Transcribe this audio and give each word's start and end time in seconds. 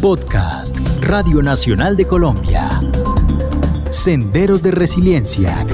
Podcast 0.00 0.78
Radio 1.00 1.42
Nacional 1.42 1.96
de 1.96 2.06
Colombia. 2.06 2.68
Senderos 3.90 4.62
de 4.62 4.70
Resiliencia 4.70 5.66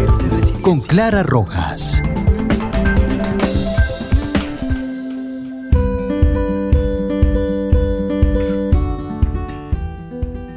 con 0.63 0.81
Clara 0.81 1.23
Rojas. 1.23 2.03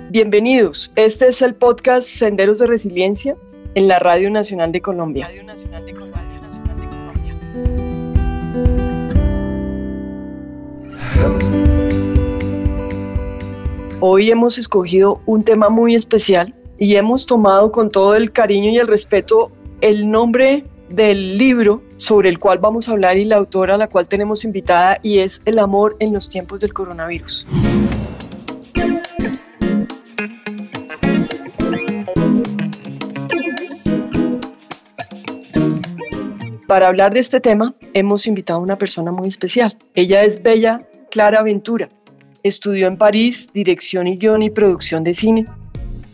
Bienvenidos. 0.10 0.94
Este 0.96 1.28
es 1.28 1.42
el 1.42 1.54
podcast 1.54 2.08
Senderos 2.08 2.60
de 2.60 2.68
Resiliencia 2.68 3.36
en 3.76 3.90
la 3.90 4.00
Radio 4.00 4.30
Nacional 4.30 4.72
de 4.72 4.82
Colombia. 4.82 5.30
Hoy 14.00 14.30
hemos 14.30 14.60
escogido 14.60 15.22
un 15.26 15.42
tema 15.42 15.70
muy 15.70 15.96
especial 15.96 16.54
y 16.78 16.98
hemos 16.98 17.26
tomado 17.26 17.72
con 17.72 17.90
todo 17.90 18.16
el 18.16 18.32
cariño 18.32 18.70
y 18.70 18.78
el 18.78 18.86
respeto 18.86 19.52
el 19.82 20.12
nombre 20.12 20.66
del 20.88 21.40
libro 21.40 21.82
sobre 21.96 22.30
el 22.30 22.38
cual 22.38 22.60
vamos 22.60 22.88
a 22.88 22.92
hablar 22.92 23.18
y 23.18 23.26
la 23.26 23.38
autora 23.38 23.74
a 23.74 23.78
la 23.78 23.88
cual 23.88 24.08
tenemos 24.08 24.44
invitada 24.44 25.00
y 25.02 25.18
es 25.18 25.42
El 25.46 25.58
amor 25.58 25.98
en 26.00 26.14
los 26.14 26.30
tiempos 26.30 26.60
del 26.60 26.74
coronavirus. 26.74 27.48
Para 36.68 36.88
hablar 36.88 37.16
de 37.16 37.20
este 37.20 37.40
tema 37.40 37.74
hemos 37.96 38.28
invitado 38.28 38.60
a 38.60 38.62
una 38.62 38.78
persona 38.78 39.12
muy 39.12 39.28
especial. 39.28 39.76
Ella 39.96 40.22
es 40.22 40.44
Bella 40.44 40.88
Clara 41.10 41.42
Ventura. 41.42 41.90
Estudió 42.48 42.88
en 42.88 42.96
París 42.96 43.50
dirección 43.54 44.08
y 44.08 44.16
guion 44.16 44.42
y 44.42 44.50
producción 44.50 45.04
de 45.04 45.14
cine. 45.14 45.46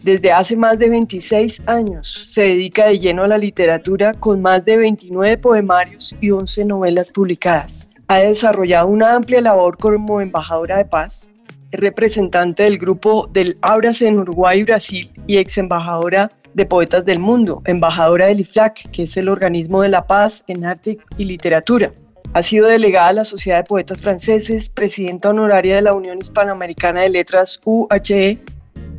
Desde 0.02 0.32
hace 0.32 0.56
más 0.56 0.80
de 0.80 0.90
26 0.90 1.62
años 1.68 2.08
se 2.32 2.42
dedica 2.42 2.88
de 2.88 2.98
lleno 2.98 3.22
a 3.22 3.28
la 3.28 3.38
literatura 3.38 4.16
con 4.16 4.42
más 4.42 4.66
de 4.66 4.78
29 4.78 5.38
poemarios 5.38 6.16
y 6.22 6.32
11 6.32 6.66
novelas 6.66 7.12
publicadas. 7.12 7.88
Ha 8.08 8.18
desarrollado 8.18 8.88
una 8.88 9.14
amplia 9.14 9.42
labor 9.42 9.78
como 9.78 10.22
embajadora 10.22 10.78
de 10.78 10.86
paz, 10.86 11.30
representante 11.72 12.64
del 12.64 12.80
grupo 12.80 13.30
del 13.32 13.60
Ábrase 13.62 14.08
en 14.08 14.18
Uruguay 14.18 14.62
y 14.62 14.64
Brasil 14.64 15.12
y 15.28 15.38
ex 15.38 15.60
embajadora 15.60 16.32
de 16.56 16.66
Poetas 16.66 17.06
del 17.06 17.20
Mundo, 17.20 17.62
embajadora 17.66 18.26
del 18.26 18.40
IFLAC, 18.40 18.90
que 18.90 19.04
es 19.04 19.16
el 19.18 19.30
organismo 19.30 19.84
de 19.84 19.90
la 19.90 20.08
paz 20.08 20.44
en 20.48 20.66
arte 20.66 20.98
y 21.16 21.26
literatura. 21.26 21.92
Ha 22.36 22.42
sido 22.42 22.68
delegada 22.68 23.10
a 23.10 23.14
la 23.14 23.26
Sociedad 23.26 23.58
de 23.60 23.64
Poetas 23.64 24.00
Franceses, 24.00 24.72
presidenta 24.72 25.30
honoraria 25.30 25.76
de 25.76 25.84
la 25.84 25.94
Unión 25.94 26.18
Hispanoamericana 26.18 27.02
de 27.02 27.10
Letras 27.10 27.62
UHE, 27.64 28.40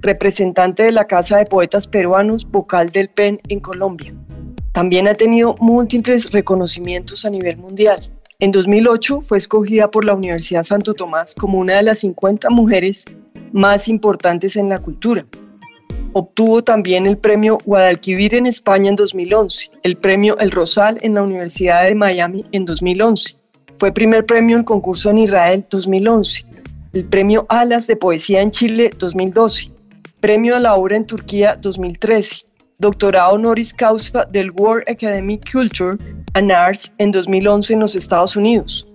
representante 0.03 0.85
de 0.85 0.93
la 0.93 1.09
Casa 1.09 1.39
de 1.39 1.47
Poetas 1.47 1.89
Peruanos, 1.89 2.49
vocal 2.49 2.91
del 2.91 3.09
PEN 3.09 3.41
en 3.49 3.59
Colombia. 3.59 4.15
También 4.71 5.09
ha 5.09 5.15
tenido 5.15 5.57
múltiples 5.59 6.31
reconocimientos 6.31 7.25
a 7.25 7.31
nivel 7.31 7.57
mundial. 7.57 7.99
En 8.39 8.53
2008 8.53 9.23
fue 9.23 9.39
escogida 9.39 9.91
por 9.91 10.05
la 10.05 10.15
Universidad 10.15 10.63
Santo 10.63 10.95
Tomás 10.95 11.35
como 11.35 11.59
una 11.59 11.75
de 11.75 11.83
las 11.83 11.99
50 11.99 12.51
mujeres 12.51 13.05
más 13.51 13.89
importantes 13.89 14.55
en 14.55 14.69
la 14.69 14.79
cultura. 14.79 15.27
Obtuvo 16.17 16.63
también 16.63 17.07
el 17.07 17.19
premio 17.19 17.59
Guadalquivir 17.65 18.37
en 18.37 18.47
España 18.47 18.89
en 18.89 18.95
2011, 18.95 19.73
el 19.83 19.97
premio 19.97 20.39
El 20.39 20.53
Rosal 20.53 20.97
en 21.01 21.15
la 21.15 21.25
Universidad 21.25 21.83
de 21.83 21.97
Miami 21.97 22.45
en 22.53 22.65
2011. 22.65 23.37
Fue 23.79 23.91
primer 23.91 24.25
premio 24.25 24.57
en 24.57 24.63
concurso 24.63 25.11
en 25.11 25.19
Israel 25.19 25.67
2011, 25.69 26.47
el 26.93 27.05
premio 27.07 27.47
Alas 27.49 27.89
de 27.89 27.97
Poesía 27.97 28.43
en 28.43 28.53
Chile 28.53 28.93
2012, 28.97 29.73
premio 30.21 30.55
a 30.55 30.61
la 30.61 30.77
obra 30.77 30.97
en 30.97 31.05
Turquía 31.05 31.59
2013, 31.61 32.47
doctorado 32.79 33.33
honoris 33.33 33.75
causa 33.75 34.25
del 34.25 34.53
World 34.53 34.89
Academic 34.89 35.51
Culture 35.51 35.99
and 36.35 36.53
Arts 36.53 36.93
en 36.99 37.11
2011 37.11 37.73
en 37.73 37.81
los 37.81 37.97
Estados 37.97 38.37
Unidos, 38.37 38.87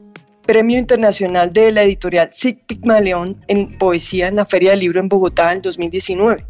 Premio 0.46 0.80
Internacional 0.80 1.52
de 1.52 1.74
la 1.74 1.84
editorial 1.84 2.30
SIC 2.32 2.66
Pigmaleón 2.66 3.44
en 3.50 3.78
Poesía 3.78 4.30
en 4.30 4.38
la 4.38 4.46
Feria 4.46 4.70
del 4.70 4.80
Libro 4.80 5.02
en 5.02 5.10
Bogotá 5.10 5.52
en 5.52 5.62
2019 5.62 6.46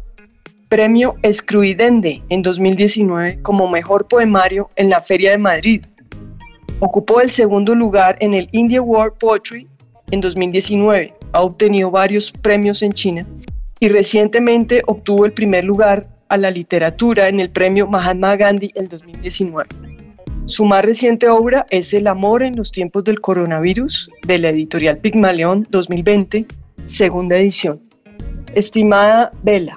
Premio 0.70 1.16
Escruidende 1.22 2.22
en 2.28 2.42
2019 2.42 3.42
como 3.42 3.66
mejor 3.66 4.06
poemario 4.06 4.70
en 4.76 4.88
la 4.88 5.00
Feria 5.00 5.32
de 5.32 5.38
Madrid. 5.38 5.84
Ocupó 6.78 7.20
el 7.20 7.30
segundo 7.30 7.74
lugar 7.74 8.16
en 8.20 8.34
el 8.34 8.48
India 8.52 8.80
World 8.80 9.14
Poetry 9.18 9.66
en 10.12 10.20
2019. 10.20 11.12
Ha 11.32 11.40
obtenido 11.42 11.90
varios 11.90 12.30
premios 12.30 12.82
en 12.82 12.92
China 12.92 13.26
y 13.80 13.88
recientemente 13.88 14.84
obtuvo 14.86 15.26
el 15.26 15.32
primer 15.32 15.64
lugar 15.64 16.06
a 16.28 16.36
la 16.36 16.52
literatura 16.52 17.28
en 17.28 17.40
el 17.40 17.50
premio 17.50 17.88
Mahatma 17.88 18.36
Gandhi 18.36 18.70
en 18.76 18.86
2019. 18.86 19.68
Su 20.44 20.64
más 20.66 20.84
reciente 20.84 21.28
obra 21.28 21.66
es 21.70 21.92
El 21.94 22.06
amor 22.06 22.44
en 22.44 22.54
los 22.54 22.70
tiempos 22.70 23.02
del 23.02 23.20
coronavirus 23.20 24.08
de 24.24 24.38
la 24.38 24.50
editorial 24.50 24.98
Pigmaleón 24.98 25.66
2020, 25.68 26.46
segunda 26.84 27.36
edición. 27.36 27.80
Estimada 28.54 29.32
Vela, 29.42 29.76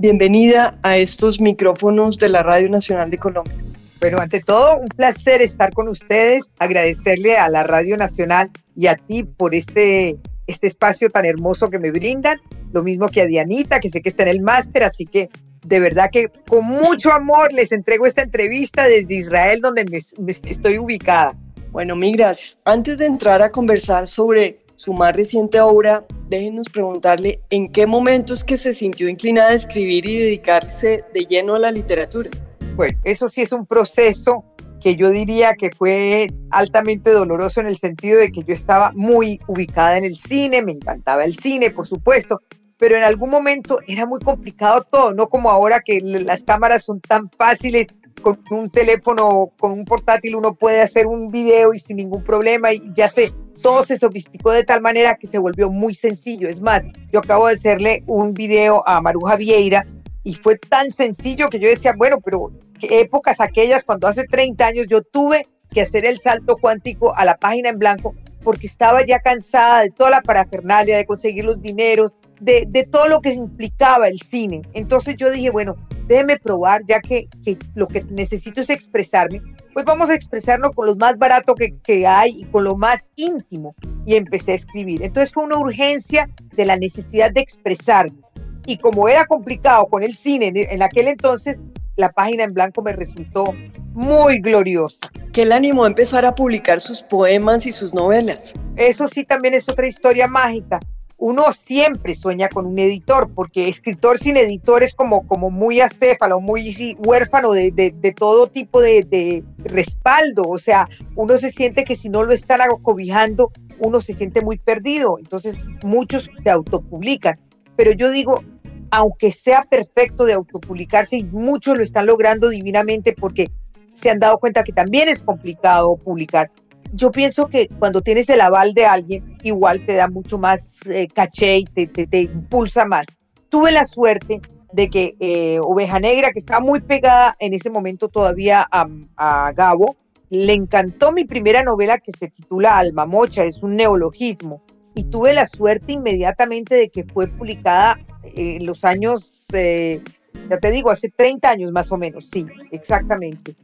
Bienvenida 0.00 0.78
a 0.82 0.96
estos 0.96 1.42
micrófonos 1.42 2.16
de 2.16 2.30
la 2.30 2.42
Radio 2.42 2.70
Nacional 2.70 3.10
de 3.10 3.18
Colombia. 3.18 3.52
Bueno, 4.00 4.18
ante 4.18 4.40
todo, 4.40 4.78
un 4.78 4.88
placer 4.88 5.42
estar 5.42 5.74
con 5.74 5.88
ustedes, 5.88 6.44
agradecerle 6.58 7.36
a 7.36 7.50
la 7.50 7.64
Radio 7.64 7.98
Nacional 7.98 8.48
y 8.74 8.86
a 8.86 8.96
ti 8.96 9.24
por 9.24 9.54
este, 9.54 10.16
este 10.46 10.68
espacio 10.68 11.10
tan 11.10 11.26
hermoso 11.26 11.68
que 11.68 11.78
me 11.78 11.90
brindan, 11.90 12.38
lo 12.72 12.82
mismo 12.82 13.10
que 13.10 13.20
a 13.20 13.26
Dianita, 13.26 13.78
que 13.78 13.90
sé 13.90 14.00
que 14.00 14.08
está 14.08 14.22
en 14.22 14.30
el 14.30 14.40
máster, 14.40 14.84
así 14.84 15.04
que 15.04 15.28
de 15.66 15.80
verdad 15.80 16.08
que 16.10 16.28
con 16.48 16.64
mucho 16.64 17.12
amor 17.12 17.52
les 17.52 17.70
entrego 17.70 18.06
esta 18.06 18.22
entrevista 18.22 18.88
desde 18.88 19.16
Israel, 19.16 19.60
donde 19.60 19.84
me 19.84 20.32
estoy 20.32 20.78
ubicada. 20.78 21.34
Bueno, 21.72 21.94
mil 21.94 22.16
gracias. 22.16 22.56
Antes 22.64 22.96
de 22.96 23.04
entrar 23.04 23.42
a 23.42 23.52
conversar 23.52 24.08
sobre 24.08 24.60
su 24.80 24.94
más 24.94 25.14
reciente 25.14 25.60
obra, 25.60 26.06
déjenos 26.30 26.70
preguntarle 26.70 27.42
en 27.50 27.70
qué 27.70 27.86
momentos 27.86 28.44
que 28.44 28.56
se 28.56 28.72
sintió 28.72 29.10
inclinada 29.10 29.50
a 29.50 29.54
escribir 29.54 30.08
y 30.08 30.16
dedicarse 30.16 31.04
de 31.12 31.26
lleno 31.26 31.54
a 31.54 31.58
la 31.58 31.70
literatura. 31.70 32.30
Bueno, 32.76 32.98
eso 33.04 33.28
sí 33.28 33.42
es 33.42 33.52
un 33.52 33.66
proceso 33.66 34.42
que 34.80 34.96
yo 34.96 35.10
diría 35.10 35.52
que 35.52 35.70
fue 35.70 36.28
altamente 36.48 37.10
doloroso 37.10 37.60
en 37.60 37.66
el 37.66 37.76
sentido 37.76 38.20
de 38.20 38.32
que 38.32 38.42
yo 38.42 38.54
estaba 38.54 38.90
muy 38.94 39.38
ubicada 39.48 39.98
en 39.98 40.04
el 40.04 40.16
cine, 40.16 40.62
me 40.62 40.72
encantaba 40.72 41.24
el 41.24 41.36
cine, 41.36 41.68
por 41.68 41.86
supuesto, 41.86 42.40
pero 42.78 42.96
en 42.96 43.02
algún 43.02 43.28
momento 43.28 43.76
era 43.86 44.06
muy 44.06 44.20
complicado 44.20 44.86
todo, 44.90 45.12
no 45.12 45.28
como 45.28 45.50
ahora 45.50 45.82
que 45.84 46.00
las 46.00 46.42
cámaras 46.42 46.84
son 46.84 47.02
tan 47.02 47.28
fáciles, 47.28 47.86
con 48.20 48.38
un 48.50 48.70
teléfono, 48.70 49.52
con 49.58 49.72
un 49.72 49.84
portátil 49.84 50.36
uno 50.36 50.54
puede 50.54 50.80
hacer 50.80 51.06
un 51.06 51.28
video 51.28 51.74
y 51.74 51.78
sin 51.78 51.96
ningún 51.96 52.22
problema 52.22 52.72
y 52.72 52.80
ya 52.94 53.08
sé, 53.08 53.32
todo 53.62 53.82
se 53.82 53.98
sofisticó 53.98 54.52
de 54.52 54.64
tal 54.64 54.80
manera 54.80 55.16
que 55.16 55.26
se 55.26 55.38
volvió 55.38 55.70
muy 55.70 55.94
sencillo. 55.94 56.48
Es 56.48 56.60
más, 56.60 56.84
yo 57.12 57.20
acabo 57.20 57.46
de 57.46 57.54
hacerle 57.54 58.02
un 58.06 58.34
video 58.34 58.86
a 58.86 59.00
Maruja 59.00 59.36
Vieira 59.36 59.84
y 60.22 60.34
fue 60.34 60.56
tan 60.56 60.90
sencillo 60.90 61.48
que 61.48 61.58
yo 61.58 61.68
decía, 61.68 61.94
bueno, 61.96 62.18
pero 62.24 62.52
qué 62.78 63.00
épocas 63.00 63.40
aquellas 63.40 63.84
cuando 63.84 64.06
hace 64.06 64.24
30 64.24 64.66
años 64.66 64.86
yo 64.88 65.02
tuve 65.02 65.46
que 65.70 65.80
hacer 65.80 66.04
el 66.04 66.18
salto 66.18 66.56
cuántico 66.56 67.14
a 67.16 67.24
la 67.24 67.36
página 67.36 67.68
en 67.68 67.78
blanco 67.78 68.14
porque 68.42 68.66
estaba 68.66 69.04
ya 69.04 69.20
cansada 69.20 69.82
de 69.82 69.90
toda 69.90 70.10
la 70.10 70.22
parafernalia, 70.22 70.96
de 70.96 71.04
conseguir 71.04 71.44
los 71.44 71.60
dineros, 71.60 72.12
de, 72.40 72.64
de 72.68 72.84
todo 72.84 73.08
lo 73.08 73.20
que 73.20 73.32
implicaba 73.32 74.08
el 74.08 74.20
cine. 74.20 74.62
Entonces 74.72 75.16
yo 75.16 75.30
dije, 75.30 75.50
bueno, 75.50 75.76
déjeme 76.10 76.38
probar, 76.38 76.82
ya 76.86 77.00
que, 77.00 77.28
que, 77.44 77.56
lo 77.74 77.86
que 77.86 78.02
necesito 78.04 78.60
es 78.60 78.70
expresarme, 78.70 79.40
pues 79.72 79.84
vamos 79.84 80.10
a 80.10 80.14
expresarlo 80.14 80.72
con 80.72 80.86
lo 80.86 80.96
más 80.96 81.16
barato 81.16 81.54
que, 81.54 81.78
que, 81.78 82.06
hay 82.06 82.32
y 82.40 82.44
con 82.46 82.64
lo 82.64 82.76
más 82.76 83.06
íntimo. 83.14 83.74
Y 84.06 84.16
empecé 84.16 84.52
a 84.52 84.56
escribir. 84.56 85.04
Entonces 85.04 85.32
fue 85.32 85.44
una 85.44 85.58
urgencia 85.58 86.28
de 86.54 86.64
la 86.64 86.76
necesidad 86.76 87.30
de 87.30 87.40
expresarme. 87.40 88.18
Y 88.66 88.78
como 88.78 89.08
era 89.08 89.24
complicado 89.26 89.86
con 89.86 90.02
el 90.02 90.16
cine 90.16 90.52
en, 90.54 90.82
aquel 90.82 91.08
entonces, 91.08 91.58
la 91.96 92.10
página 92.10 92.44
en 92.44 92.54
blanco 92.54 92.82
me 92.82 92.92
resultó 92.92 93.54
muy 93.92 94.40
gloriosa. 94.40 95.10
¿Qué 95.32 95.46
le 95.46 95.54
animó 95.54 95.84
a 95.84 95.88
empezar 95.88 96.24
a 96.24 96.34
publicar 96.34 96.80
sus 96.80 97.02
poemas 97.02 97.66
y 97.66 97.72
sus 97.72 97.94
novelas? 97.94 98.54
Eso 98.76 99.06
sí 99.06 99.24
también 99.24 99.54
es 99.54 99.68
otra 99.68 99.86
historia 99.86 100.26
mágica 100.26 100.80
uno 101.20 101.52
siempre 101.52 102.14
sueña 102.14 102.48
con 102.48 102.66
un 102.66 102.78
editor, 102.78 103.30
porque 103.34 103.68
escritor 103.68 104.18
sin 104.18 104.38
editor 104.38 104.82
es 104.82 104.94
como, 104.94 105.28
como 105.28 105.50
muy 105.50 105.80
acéfalo, 105.80 106.40
muy 106.40 106.96
huérfano 106.98 107.52
de, 107.52 107.70
de, 107.70 108.12
todo 108.12 108.46
tipo 108.46 108.80
de, 108.80 109.44
respaldo. 109.58 110.44
O 110.48 110.58
sea, 110.58 110.88
uno 111.16 111.36
se 111.36 111.50
siente 111.50 111.84
que 111.84 111.94
si 111.94 112.08
no 112.08 112.22
lo 112.22 112.32
están 112.32 112.62
acobijando, 112.62 113.52
uno 113.78 114.00
se 114.00 114.14
siente 114.14 114.40
muy 114.40 114.56
perdido. 114.58 115.18
Entonces, 115.18 115.66
muchos 115.84 116.30
se 116.42 116.50
autopublican. 116.50 117.38
Pero 117.76 117.92
yo 117.92 118.10
digo, 118.10 118.42
aunque 118.90 119.30
sea 119.30 119.66
perfecto 119.68 120.24
de 120.24 120.32
autopublicarse, 120.32 121.18
y 121.18 121.24
muchos 121.24 121.76
lo 121.76 121.84
están 121.84 122.06
logrando 122.06 122.48
divinamente 122.48 123.14
porque 123.14 123.50
se 123.92 124.08
han 124.08 124.20
dado 124.20 124.38
cuenta 124.38 124.64
que 124.64 124.72
también 124.72 125.10
es 125.10 125.22
complicado 125.22 125.96
publicar, 125.96 126.50
yo 126.92 127.10
pienso 127.10 127.46
que 127.46 127.68
cuando 127.78 128.00
tienes 128.00 128.28
el 128.28 128.40
aval 128.40 128.74
de 128.74 128.86
alguien, 128.86 129.36
igual 129.42 129.84
te 129.86 129.94
da 129.94 130.08
mucho 130.08 130.38
más 130.38 130.80
eh, 130.86 131.08
caché 131.08 131.58
y 131.58 131.64
te, 131.64 131.86
te, 131.86 132.20
impulsa 132.22 132.84
más. 132.84 133.06
Tuve 133.48 133.72
la 133.72 133.86
suerte 133.86 134.40
de 134.72 134.88
que 134.88 135.16
eh, 135.20 135.58
Oveja 135.62 136.00
Negra, 136.00 136.32
que 136.32 136.38
estaba 136.38 136.60
muy 136.60 136.80
pegada 136.80 137.36
en 137.38 137.54
ese 137.54 137.70
momento 137.70 138.08
todavía 138.08 138.66
a, 138.70 138.88
a, 139.16 139.52
Gabo, 139.52 139.96
le 140.30 140.52
encantó 140.54 141.12
mi 141.12 141.24
primera 141.24 141.62
novela 141.62 141.98
que 141.98 142.12
se 142.12 142.28
titula 142.28 142.78
Alma 142.78 143.06
Mocha, 143.06 143.44
es 143.44 143.62
un 143.62 143.76
neologismo, 143.76 144.62
y 144.94 145.04
tuve 145.04 145.32
la 145.32 145.46
suerte 145.46 145.92
inmediatamente 145.92 146.76
de 146.76 146.88
que 146.88 147.04
fue 147.04 147.26
publicada 147.26 147.98
en 148.22 148.64
los 148.64 148.84
años, 148.84 149.46
eh, 149.52 150.02
ya 150.48 150.58
te 150.58 150.70
digo, 150.70 150.90
hace 150.90 151.08
30 151.08 151.50
años 151.50 151.72
más 151.72 151.90
o 151.90 151.96
menos, 151.96 152.28
sí, 152.30 152.46
exactamente. 152.70 153.56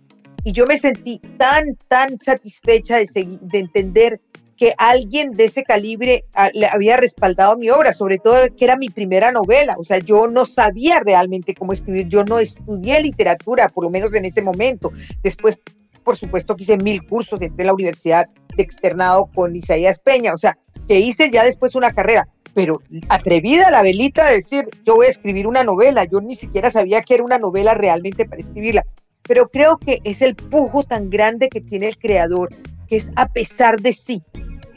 Y 0.46 0.52
yo 0.52 0.64
me 0.64 0.78
sentí 0.78 1.18
tan, 1.36 1.76
tan 1.88 2.20
satisfecha 2.20 2.98
de, 2.98 3.06
de 3.40 3.58
entender 3.58 4.20
que 4.56 4.74
alguien 4.78 5.32
de 5.32 5.46
ese 5.46 5.64
calibre 5.64 6.24
ah, 6.34 6.50
le 6.54 6.68
había 6.68 6.96
respaldado 6.96 7.58
mi 7.58 7.68
obra, 7.68 7.92
sobre 7.92 8.18
todo 8.18 8.36
que 8.56 8.64
era 8.64 8.76
mi 8.76 8.88
primera 8.88 9.32
novela. 9.32 9.74
O 9.76 9.82
sea, 9.82 9.98
yo 9.98 10.28
no 10.28 10.46
sabía 10.46 11.00
realmente 11.04 11.52
cómo 11.52 11.72
escribir, 11.72 12.06
yo 12.06 12.22
no 12.22 12.38
estudié 12.38 13.00
literatura, 13.00 13.68
por 13.70 13.82
lo 13.82 13.90
menos 13.90 14.14
en 14.14 14.24
ese 14.24 14.40
momento. 14.40 14.92
Después, 15.20 15.58
por 16.04 16.16
supuesto, 16.16 16.54
que 16.54 16.62
hice 16.62 16.76
mil 16.76 17.04
cursos, 17.04 17.42
entré 17.42 17.64
en 17.64 17.66
la 17.66 17.74
universidad 17.74 18.28
de 18.56 18.62
externado 18.62 19.28
con 19.34 19.56
Isaías 19.56 19.98
Peña, 19.98 20.32
o 20.32 20.38
sea, 20.38 20.56
que 20.86 21.00
hice 21.00 21.28
ya 21.28 21.42
después 21.42 21.74
una 21.74 21.92
carrera. 21.92 22.28
Pero 22.54 22.80
atrevida 23.08 23.68
la 23.72 23.82
velita 23.82 24.28
de 24.28 24.36
decir, 24.36 24.68
yo 24.84 24.94
voy 24.94 25.06
a 25.06 25.10
escribir 25.10 25.48
una 25.48 25.64
novela, 25.64 26.04
yo 26.04 26.20
ni 26.20 26.36
siquiera 26.36 26.70
sabía 26.70 27.02
que 27.02 27.14
era 27.14 27.24
una 27.24 27.38
novela 27.38 27.74
realmente 27.74 28.26
para 28.26 28.40
escribirla 28.40 28.86
pero 29.26 29.48
creo 29.48 29.78
que 29.78 30.00
es 30.04 30.22
el 30.22 30.34
pujo 30.34 30.82
tan 30.82 31.10
grande 31.10 31.48
que 31.48 31.60
tiene 31.60 31.88
el 31.88 31.96
creador, 31.96 32.50
que 32.88 32.96
es 32.96 33.10
a 33.16 33.28
pesar 33.28 33.80
de 33.80 33.92
sí. 33.92 34.22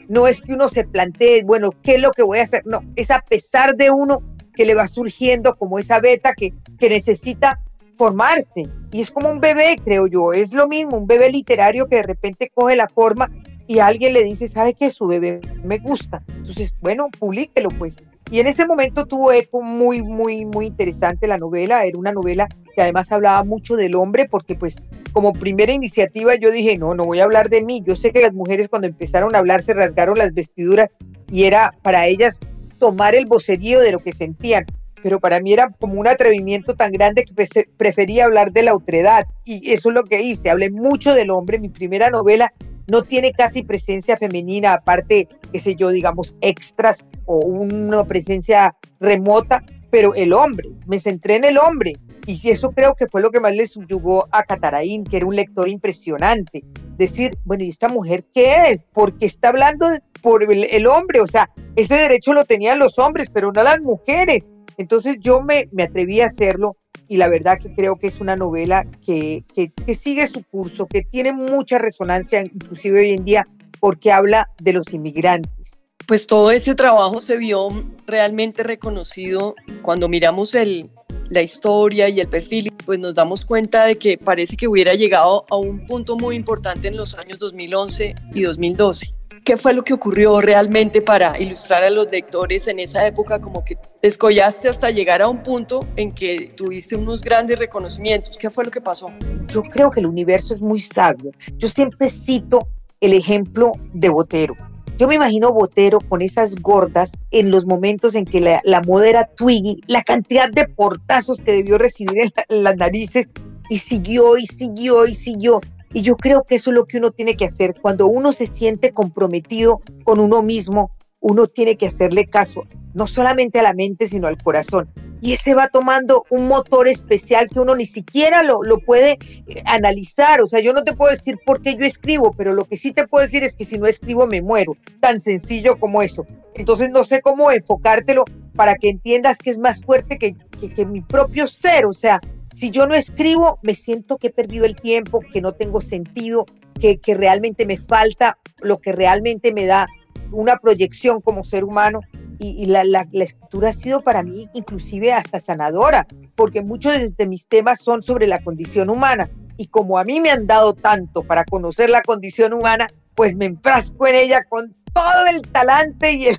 No 0.08 0.26
es 0.26 0.42
que 0.42 0.54
uno 0.54 0.68
se 0.68 0.84
plantee, 0.84 1.44
bueno, 1.44 1.70
¿qué 1.82 1.94
es 1.94 2.00
lo 2.00 2.10
que 2.10 2.22
voy 2.22 2.38
a 2.38 2.42
hacer? 2.42 2.62
No, 2.66 2.82
es 2.96 3.10
a 3.10 3.20
pesar 3.20 3.76
de 3.76 3.90
uno 3.90 4.22
que 4.54 4.64
le 4.64 4.74
va 4.74 4.88
surgiendo 4.88 5.56
como 5.56 5.78
esa 5.78 6.00
beta 6.00 6.34
que, 6.34 6.52
que 6.78 6.88
necesita 6.88 7.60
formarse. 7.96 8.64
Y 8.92 9.02
es 9.02 9.10
como 9.10 9.30
un 9.30 9.40
bebé, 9.40 9.78
creo 9.84 10.06
yo, 10.06 10.32
es 10.32 10.52
lo 10.52 10.66
mismo, 10.66 10.96
un 10.96 11.06
bebé 11.06 11.30
literario 11.30 11.86
que 11.86 11.96
de 11.96 12.02
repente 12.02 12.50
coge 12.52 12.74
la 12.74 12.88
forma 12.88 13.28
y 13.66 13.78
alguien 13.78 14.14
le 14.14 14.24
dice, 14.24 14.48
¿sabe 14.48 14.74
qué? 14.74 14.90
Su 14.90 15.06
bebé 15.06 15.40
me 15.62 15.78
gusta. 15.78 16.24
Entonces, 16.28 16.74
bueno, 16.80 17.08
publíquelo 17.18 17.68
pues. 17.68 17.96
Y 18.30 18.38
en 18.38 18.46
ese 18.46 18.64
momento 18.64 19.06
tuvo 19.06 19.32
eco 19.32 19.60
muy, 19.60 20.02
muy, 20.02 20.44
muy 20.44 20.66
interesante 20.66 21.26
la 21.26 21.36
novela. 21.36 21.84
Era 21.84 21.98
una 21.98 22.12
novela 22.12 22.46
que 22.74 22.80
además 22.80 23.10
hablaba 23.10 23.42
mucho 23.42 23.74
del 23.74 23.96
hombre, 23.96 24.28
porque 24.30 24.54
pues 24.54 24.76
como 25.12 25.32
primera 25.32 25.72
iniciativa 25.72 26.36
yo 26.36 26.52
dije, 26.52 26.78
no, 26.78 26.94
no 26.94 27.04
voy 27.04 27.18
a 27.18 27.24
hablar 27.24 27.48
de 27.48 27.62
mí. 27.62 27.82
Yo 27.84 27.96
sé 27.96 28.12
que 28.12 28.22
las 28.22 28.32
mujeres 28.32 28.68
cuando 28.68 28.86
empezaron 28.86 29.34
a 29.34 29.38
hablar 29.38 29.62
se 29.62 29.74
rasgaron 29.74 30.16
las 30.16 30.32
vestiduras 30.32 30.88
y 31.28 31.44
era 31.44 31.74
para 31.82 32.06
ellas 32.06 32.38
tomar 32.78 33.16
el 33.16 33.26
vocerío 33.26 33.80
de 33.80 33.90
lo 33.90 33.98
que 33.98 34.12
sentían. 34.12 34.64
Pero 35.02 35.18
para 35.18 35.40
mí 35.40 35.52
era 35.52 35.68
como 35.80 35.94
un 35.94 36.06
atrevimiento 36.06 36.74
tan 36.74 36.92
grande 36.92 37.24
que 37.24 37.66
prefería 37.76 38.26
hablar 38.26 38.52
de 38.52 38.62
la 38.62 38.74
otredad. 38.74 39.26
Y 39.44 39.72
eso 39.72 39.88
es 39.88 39.94
lo 39.94 40.04
que 40.04 40.22
hice. 40.22 40.50
Hablé 40.50 40.70
mucho 40.70 41.14
del 41.14 41.30
hombre. 41.30 41.58
Mi 41.58 41.70
primera 41.70 42.10
novela 42.10 42.52
no 42.86 43.02
tiene 43.02 43.32
casi 43.32 43.62
presencia 43.62 44.16
femenina, 44.16 44.74
aparte, 44.74 45.28
qué 45.52 45.60
sé 45.60 45.74
yo, 45.74 45.90
digamos, 45.90 46.34
extras 46.40 47.04
o 47.26 47.38
una 47.38 48.04
presencia 48.04 48.74
remota, 48.98 49.62
pero 49.90 50.14
el 50.14 50.32
hombre, 50.32 50.70
me 50.86 50.98
centré 50.98 51.36
en 51.36 51.44
el 51.44 51.58
hombre. 51.58 51.94
Y 52.26 52.50
eso 52.50 52.70
creo 52.70 52.94
que 52.94 53.08
fue 53.08 53.22
lo 53.22 53.30
que 53.30 53.40
más 53.40 53.54
le 53.54 53.66
subyugó 53.66 54.28
a 54.30 54.42
Cataraín, 54.42 55.04
que 55.04 55.16
era 55.16 55.26
un 55.26 55.34
lector 55.34 55.68
impresionante. 55.68 56.62
Decir, 56.96 57.36
bueno, 57.44 57.64
¿y 57.64 57.70
esta 57.70 57.88
mujer 57.88 58.24
qué 58.34 58.70
es? 58.70 58.84
Porque 58.92 59.26
está 59.26 59.48
hablando 59.48 59.86
por 60.22 60.44
el, 60.52 60.86
hombre, 60.86 61.20
o 61.20 61.26
sea, 61.26 61.50
ese 61.76 61.96
derecho 61.96 62.32
lo 62.32 62.44
tenían 62.44 62.78
los 62.78 62.98
hombres, 62.98 63.28
pero 63.32 63.52
no 63.52 63.62
las 63.62 63.80
mujeres. 63.80 64.46
Entonces 64.76 65.16
yo 65.18 65.40
me, 65.40 65.68
me 65.72 65.84
atreví 65.84 66.20
a 66.20 66.26
hacerlo 66.26 66.76
y 67.10 67.16
la 67.16 67.28
verdad 67.28 67.58
que 67.60 67.74
creo 67.74 67.96
que 67.96 68.06
es 68.06 68.20
una 68.20 68.36
novela 68.36 68.86
que, 69.04 69.44
que, 69.54 69.94
sigue 69.96 70.28
su 70.28 70.44
curso, 70.44 70.86
que 70.86 71.02
tiene 71.02 71.32
mucha 71.32 71.76
resonancia, 71.76 72.40
inclusive 72.40 73.00
hoy 73.00 73.10
en 73.10 73.24
día, 73.24 73.44
porque 73.80 74.12
habla 74.12 74.48
de 74.60 74.74
los 74.74 74.92
inmigrantes. 74.92 75.82
Pues 76.06 76.26
todo 76.26 76.50
ese 76.50 76.74
trabajo 76.74 77.20
se 77.20 77.36
vio 77.36 77.68
realmente 78.06 78.62
reconocido 78.62 79.54
cuando 79.82 80.08
miramos 80.08 80.54
el, 80.54 80.90
la 81.30 81.42
historia 81.42 82.08
y 82.08 82.20
el 82.20 82.28
perfil, 82.28 82.72
pues 82.84 82.98
nos 82.98 83.14
damos 83.14 83.46
cuenta 83.46 83.84
de 83.84 83.96
que 83.96 84.18
parece 84.18 84.56
que 84.56 84.68
hubiera 84.68 84.94
llegado 84.94 85.46
a 85.48 85.56
un 85.56 85.86
punto 85.86 86.16
muy 86.16 86.34
importante 86.34 86.88
en 86.88 86.96
los 86.96 87.14
años 87.14 87.38
2011 87.38 88.14
y 88.34 88.42
2012. 88.42 89.14
¿Qué 89.44 89.56
fue 89.56 89.72
lo 89.72 89.82
que 89.82 89.94
ocurrió 89.94 90.40
realmente 90.40 91.00
para 91.00 91.40
ilustrar 91.40 91.82
a 91.82 91.90
los 91.90 92.10
lectores 92.10 92.68
en 92.68 92.78
esa 92.78 93.06
época? 93.06 93.40
Como 93.40 93.64
que 93.64 93.78
descollaste 94.02 94.68
hasta 94.68 94.90
llegar 94.90 95.22
a 95.22 95.28
un 95.28 95.42
punto 95.42 95.86
en 95.96 96.12
que 96.12 96.52
tuviste 96.56 96.94
unos 96.94 97.22
grandes 97.22 97.58
reconocimientos. 97.58 98.36
¿Qué 98.36 98.50
fue 98.50 98.64
lo 98.64 98.70
que 98.70 98.80
pasó? 98.80 99.10
Yo 99.48 99.62
creo 99.62 99.90
que 99.90 100.00
el 100.00 100.06
universo 100.06 100.52
es 100.52 100.60
muy 100.60 100.80
sabio. 100.80 101.30
Yo 101.56 101.68
siempre 101.68 102.10
cito 102.10 102.68
el 103.00 103.12
ejemplo 103.14 103.72
de 103.92 104.08
Botero. 104.08 104.54
Yo 104.98 105.08
me 105.08 105.14
imagino 105.14 105.52
Botero 105.52 105.98
con 106.00 106.20
esas 106.20 106.56
gordas 106.56 107.12
en 107.30 107.50
los 107.50 107.64
momentos 107.64 108.14
en 108.14 108.26
que 108.26 108.40
la, 108.40 108.60
la 108.64 108.82
moda 108.82 109.30
Twiggy, 109.34 109.80
la 109.86 110.02
cantidad 110.02 110.50
de 110.50 110.68
portazos 110.68 111.40
que 111.40 111.52
debió 111.52 111.78
recibir 111.78 112.30
en 112.48 112.62
las 112.62 112.76
narices 112.76 113.26
y 113.70 113.78
siguió 113.78 114.36
y 114.36 114.46
siguió 114.46 115.06
y 115.06 115.14
siguió. 115.14 115.60
Y 115.94 116.02
yo 116.02 116.16
creo 116.16 116.42
que 116.42 116.56
eso 116.56 116.70
es 116.70 116.76
lo 116.76 116.84
que 116.84 116.98
uno 116.98 117.12
tiene 117.12 117.36
que 117.36 117.46
hacer. 117.46 117.74
Cuando 117.80 118.06
uno 118.06 118.32
se 118.32 118.46
siente 118.46 118.92
comprometido 118.92 119.80
con 120.04 120.20
uno 120.20 120.42
mismo, 120.42 120.90
uno 121.20 121.46
tiene 121.46 121.76
que 121.76 121.86
hacerle 121.86 122.26
caso, 122.26 122.64
no 122.92 123.06
solamente 123.06 123.58
a 123.58 123.62
la 123.62 123.74
mente, 123.74 124.06
sino 124.06 124.28
al 124.28 124.36
corazón. 124.36 124.90
Y 125.20 125.34
ese 125.34 125.54
va 125.54 125.68
tomando 125.68 126.24
un 126.30 126.48
motor 126.48 126.88
especial 126.88 127.48
que 127.50 127.60
uno 127.60 127.74
ni 127.74 127.86
siquiera 127.86 128.42
lo, 128.42 128.62
lo 128.62 128.78
puede 128.78 129.18
eh, 129.46 129.62
analizar. 129.66 130.40
O 130.40 130.48
sea, 130.48 130.60
yo 130.60 130.72
no 130.72 130.82
te 130.82 130.94
puedo 130.94 131.12
decir 131.12 131.38
por 131.44 131.60
qué 131.60 131.76
yo 131.76 131.84
escribo, 131.84 132.32
pero 132.32 132.54
lo 132.54 132.64
que 132.64 132.76
sí 132.76 132.92
te 132.92 133.06
puedo 133.06 133.24
decir 133.24 133.42
es 133.44 133.54
que 133.54 133.64
si 133.64 133.78
no 133.78 133.86
escribo 133.86 134.26
me 134.26 134.40
muero. 134.42 134.76
Tan 135.00 135.20
sencillo 135.20 135.78
como 135.78 136.02
eso. 136.02 136.26
Entonces 136.54 136.90
no 136.90 137.04
sé 137.04 137.20
cómo 137.20 137.50
enfocártelo 137.50 138.24
para 138.54 138.74
que 138.74 138.88
entiendas 138.88 139.38
que 139.38 139.50
es 139.50 139.58
más 139.58 139.82
fuerte 139.82 140.18
que, 140.18 140.36
que, 140.68 140.86
mi 140.86 141.00
propio 141.00 141.48
ser. 141.48 141.86
O 141.86 141.92
sea, 141.92 142.20
si 142.52 142.70
yo 142.70 142.86
no 142.86 142.94
escribo, 142.94 143.58
me 143.62 143.74
siento 143.74 144.16
que 144.16 144.28
he 144.28 144.32
perdido 144.32 144.64
el 144.64 144.76
tiempo, 144.76 145.20
que 145.32 145.40
no 145.40 145.52
tengo 145.52 145.80
sentido, 145.80 146.46
que, 146.80 146.98
que 146.98 147.14
realmente 147.14 147.66
me 147.66 147.76
falta 147.76 148.38
lo 148.58 148.78
que 148.78 148.92
realmente 148.92 149.52
me 149.52 149.66
da 149.66 149.86
una 150.32 150.56
proyección 150.56 151.20
como 151.20 151.44
ser 151.44 151.64
humano. 151.64 152.00
Y, 152.42 152.64
la, 152.64 152.84
la, 152.84 153.06
escritura 153.12 153.68
ha 153.68 153.72
sido 153.74 154.00
para 154.00 154.22
mí 154.22 154.48
inclusive 154.54 155.12
hasta 155.12 155.40
sanadora, 155.40 156.06
porque 156.34 156.62
muchos 156.62 156.94
de, 156.94 157.26
mis 157.26 157.46
temas 157.48 157.82
son 157.82 158.02
sobre 158.02 158.26
la 158.26 158.42
condición 158.42 158.88
humana. 158.88 159.28
Y 159.58 159.66
como 159.66 159.98
a 159.98 160.04
mí 160.04 160.20
me 160.20 160.30
han 160.30 160.46
dado 160.46 160.72
tanto 160.72 161.22
para 161.22 161.44
conocer 161.44 161.90
la 161.90 162.00
condición 162.00 162.54
humana, 162.54 162.86
pues 163.14 163.36
me 163.36 163.44
enfrasco 163.44 164.06
en 164.06 164.14
ella 164.14 164.42
con 164.48 164.74
todo 164.94 165.26
el 165.34 165.42
talante 165.42 166.14
y 166.14 166.28
el, 166.28 166.38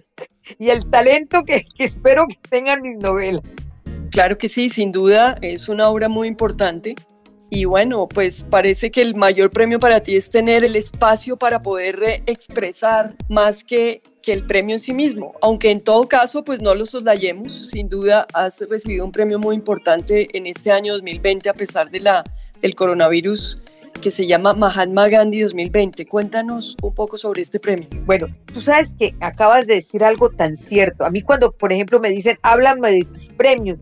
y 0.58 0.70
el 0.70 0.89
talento 0.89 1.43
que, 1.43 1.62
que 1.77 1.84
espero 1.84 2.25
que 2.27 2.38
tengan 2.50 2.81
mis 2.81 2.98
novelas. 2.98 3.43
Claro 4.10 4.39
que 4.39 4.50
sí, 4.50 4.72
sin 4.72 4.91
duda 4.91 5.38
es 5.41 5.70
una 5.70 5.88
obra 5.88 6.10
muy 6.10 6.27
importante. 6.27 6.96
Y 7.53 7.65
bueno, 7.65 8.08
pues 8.08 8.43
parece 8.43 8.91
que 8.91 9.01
el 9.01 9.13
mayor 9.13 9.51
premio 9.51 9.77
para 9.77 10.01
ti 10.01 10.15
es 10.15 10.31
tener 10.31 10.63
el 10.63 10.75
espacio 10.77 11.38
para 11.38 11.62
poder 11.62 12.24
expresar 12.25 13.13
más 13.27 13.65
que, 13.65 14.01
que 14.22 14.34
el 14.34 14.46
premio 14.46 14.75
en 14.75 14.80
sí 14.80 14.94
mismo. 14.94 15.34
Aunque 15.42 15.72
en 15.72 15.82
todo 15.82 16.08
caso, 16.08 16.44
pues 16.44 16.62
no 16.62 16.75
lo 16.75 16.86
soslayemos. 16.86 17.70
Sin 17.72 17.90
duda 17.90 18.28
has 18.34 18.62
recibido 18.70 19.06
un 19.06 19.12
premio 19.12 19.40
muy 19.40 19.56
importante 19.56 20.28
en 20.38 20.46
este 20.46 20.72
año 20.72 20.94
2020 20.94 21.50
a 21.50 21.54
pesar 21.54 21.90
de 21.90 22.00
la, 22.00 22.24
del 22.62 22.75
coronavirus 22.75 23.58
que 24.01 24.12
se 24.12 24.25
llama 24.25 24.54
Mahatma 24.54 25.08
Gandhi 25.08 25.42
2020. 25.42 26.06
Cuéntanos 26.08 26.75
un 26.82 26.94
poco 26.94 27.18
sobre 27.18 27.42
este 27.42 27.60
premio. 27.60 27.88
Bueno, 28.06 28.28
tú 28.51 28.60
sabes 28.62 28.94
que 28.98 29.16
acabas 29.20 29.68
de 29.68 29.75
decir 29.75 30.04
algo 30.04 30.30
tan 30.30 30.56
cierto. 30.56 31.06
A 31.06 31.12
mí 31.12 31.22
cuando, 31.22 31.51
por 31.51 31.72
ejemplo, 31.72 32.00
me 32.00 32.10
dicen, 32.10 32.38
háblame 32.42 32.92
de 32.92 33.04
tus 33.04 33.28
premios, 33.30 33.80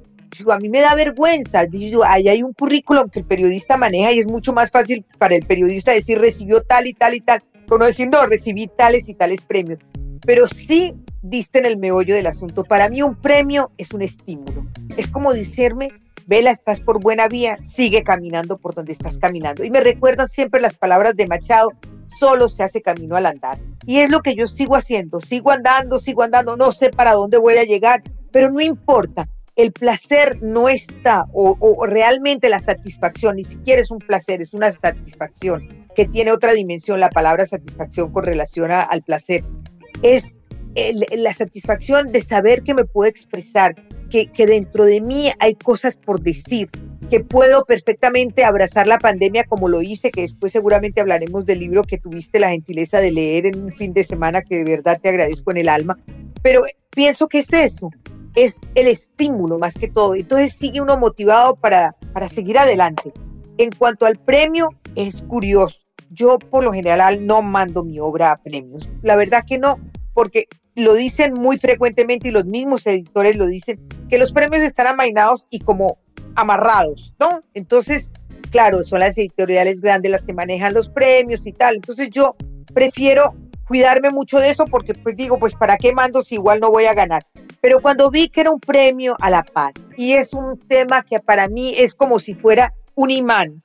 a 0.50 0.58
mí 0.58 0.70
me 0.70 0.82
da 0.82 0.94
vergüenza. 0.96 1.66
Digo, 1.66 2.04
ahí 2.04 2.28
hay 2.28 2.44
un 2.44 2.54
currículum 2.54 3.10
que 3.10 3.20
el 3.20 3.26
periodista 3.26 3.78
maneja 3.78 4.12
y 4.12 4.20
es 4.20 4.28
mucho 4.28 4.54
más 4.54 4.72
fácil 4.72 5.06
para 5.18 5.36
el 5.36 5.46
periodista 5.46 5.92
decir 5.92 6.20
recibió 6.20 6.62
tal 6.62 6.88
y 6.88 6.94
tal 6.94 7.16
y 7.16 7.22
tal, 7.22 7.42
como 7.68 7.86
decir 7.86 8.10
no, 8.10 8.26
recibí 8.26 8.68
tales 8.68 9.08
y 9.10 9.14
tales 9.14 9.42
premios. 9.42 9.80
Pero 10.26 10.48
sí 10.48 10.96
diste 11.22 11.60
en 11.60 11.66
el 11.66 11.78
meollo 11.78 12.16
del 12.16 12.28
asunto. 12.28 12.64
Para 12.64 12.90
mí 12.90 13.02
un 13.02 13.16
premio 13.16 13.72
es 13.78 13.92
un 13.94 14.02
estímulo. 14.02 14.66
Es 14.98 15.08
como 15.10 15.34
decirme, 15.34 15.92
Vela, 16.30 16.52
estás 16.52 16.80
por 16.80 17.02
buena 17.02 17.28
vía, 17.28 17.58
sigue 17.60 18.04
caminando 18.04 18.58
por 18.58 18.76
donde 18.76 18.94
estás 18.94 19.18
caminando. 19.18 19.64
Y 19.64 19.72
me 19.72 19.82
recuerdan 19.82 20.28
siempre 20.28 20.62
las 20.62 20.76
palabras 20.76 21.16
de 21.16 21.26
Machado, 21.26 21.72
solo 22.06 22.50
se 22.50 22.62
hace 22.62 22.82
camino 22.82 23.16
al 23.16 23.26
andar. 23.26 23.60
Y 23.88 23.98
es 23.98 24.12
lo 24.12 24.20
que 24.20 24.36
yo 24.36 24.48
sigo 24.48 24.76
haciendo, 24.76 25.20
sigo 25.22 25.50
andando, 25.50 25.98
sigo 25.98 26.22
andando, 26.22 26.56
no 26.56 26.72
sé 26.72 26.92
para 26.92 27.14
dónde 27.14 27.40
voy 27.40 27.56
a 27.56 27.64
llegar, 27.64 28.04
pero 28.32 28.52
no 28.52 28.62
importa, 28.62 29.28
el 29.56 29.72
placer 29.74 30.38
no 30.42 30.70
está, 30.70 31.26
o, 31.34 31.86
realmente 31.86 32.48
la 32.48 32.62
satisfacción, 32.62 33.36
ni 33.36 33.44
siquiera 33.44 33.82
es 33.82 33.92
un 33.92 34.00
placer, 34.00 34.42
es 34.42 34.54
una 34.54 34.72
satisfacción. 34.72 35.68
que 35.96 36.06
tiene 36.06 36.32
otra 36.32 36.54
dimensión 36.54 37.02
la 37.02 37.10
palabra 37.10 37.46
satisfacción 37.46 38.14
con 38.14 38.24
relación 38.24 38.72
al 38.72 39.02
placer. 39.02 39.44
Es 40.02 40.36
la 41.18 41.34
satisfacción 41.34 42.12
de 42.12 42.24
saber 42.24 42.64
que 42.64 42.74
me 42.74 42.86
puedo 42.86 43.10
expresar, 43.10 43.76
que, 44.10 44.28
que 44.28 44.46
dentro 44.46 44.86
de 44.86 45.02
mí 45.02 45.32
hay 45.40 45.56
cosas 45.56 45.98
por 45.98 46.22
decir, 46.22 46.70
que 47.10 47.22
puedo 47.22 47.66
perfectamente 47.66 48.44
abrazar 48.44 48.88
la 48.88 49.00
pandemia 49.00 49.44
como 49.44 49.68
lo 49.68 49.82
hice, 49.82 50.12
que 50.12 50.22
después 50.22 50.52
seguramente 50.52 51.02
hablaremos 51.02 51.46
del 51.46 51.60
libro 51.60 51.84
que 51.84 51.98
tuviste 51.98 52.40
la 52.40 52.50
gentileza 52.50 53.00
de 53.00 53.12
leer 53.12 53.48
en 53.48 53.64
un 53.64 53.74
fin 53.74 53.94
de 53.94 54.04
semana, 54.04 54.42
que 54.42 54.58
de 54.58 54.64
verdad 54.64 55.00
te 55.02 55.10
agradezco 55.10 55.52
en 55.52 55.58
el 55.58 55.70
alma. 55.70 55.98
Pero 56.44 56.62
pienso 56.92 57.28
que 57.28 57.40
es 57.40 57.52
eso, 57.52 57.90
es 58.36 58.60
el 58.76 58.88
estímulo 58.88 59.58
más 59.58 59.76
que 59.76 59.88
todo. 59.88 60.16
Entonces 60.16 60.54
sigue 60.54 60.82
uno 60.82 60.98
motivado 60.98 61.56
para, 61.56 61.96
para 62.14 62.30
seguir 62.30 62.58
adelante. 62.58 63.12
En 63.58 63.72
cuanto 63.72 64.06
al 64.06 64.18
premio, 64.18 64.70
es 64.96 65.22
curioso. 65.24 65.89
Yo 66.10 66.40
por 66.40 66.64
lo 66.64 66.74
general 66.74 67.26
no 67.26 67.42
mando 67.42 67.84
mi 67.84 68.00
obra 68.00 68.32
a 68.32 68.38
premios. 68.38 68.90
La 69.02 69.16
verdad 69.16 69.44
que 69.48 69.60
no, 69.60 69.76
porque 70.14 70.48
lo 70.76 70.94
dicen 70.94 71.34
muy 71.34 71.58
frecuentemente 71.58 72.30
y 72.30 72.32
los 72.32 72.46
mismos 72.46 72.86
editores 72.88 73.38
lo 73.38 73.48
dicen, 73.48 73.80
que 74.10 74.18
los 74.18 74.32
premios 74.32 74.64
están 74.64 74.88
amainados 74.88 75.46
y 75.50 75.60
como 75.60 75.98
amarrados, 76.36 77.14
¿no? 77.20 77.42
Entonces, 77.54 78.10
claro, 78.50 78.86
son 78.86 79.00
las 79.00 79.18
editoriales 79.18 79.82
grandes 79.82 80.12
las 80.12 80.26
que 80.26 80.34
manejan 80.34 80.74
los 80.74 80.90
premios 80.90 81.46
y 81.46 81.52
tal. 81.52 81.76
Entonces 81.76 82.10
yo 82.10 82.36
prefiero 82.74 83.36
cuidarme 83.68 84.10
mucho 84.10 84.40
de 84.40 84.50
eso 84.50 84.66
porque 84.66 84.94
pues 84.94 85.16
digo, 85.16 85.38
pues 85.38 85.54
para 85.54 85.78
qué 85.78 85.94
mando 85.94 86.24
si 86.24 86.36
igual 86.36 86.60
no 86.60 86.72
voy 86.72 86.86
a 86.86 86.94
ganar. 86.94 87.24
Pero 87.62 87.82
cuando 87.82 88.10
vi 88.10 88.30
que 88.30 88.42
era 88.42 88.52
un 88.52 88.60
premio 88.60 89.16
a 89.20 89.30
la 89.30 89.44
paz 89.44 89.74
y 89.98 90.14
es 90.14 90.34
un 90.34 90.58
tema 90.58 91.04
que 91.04 91.20
para 91.20 91.48
mí 91.50 91.76
es 91.78 91.94
como 91.94 92.20
si 92.20 92.34
fuera 92.34 92.74
un 92.96 93.12
imán, 93.12 93.64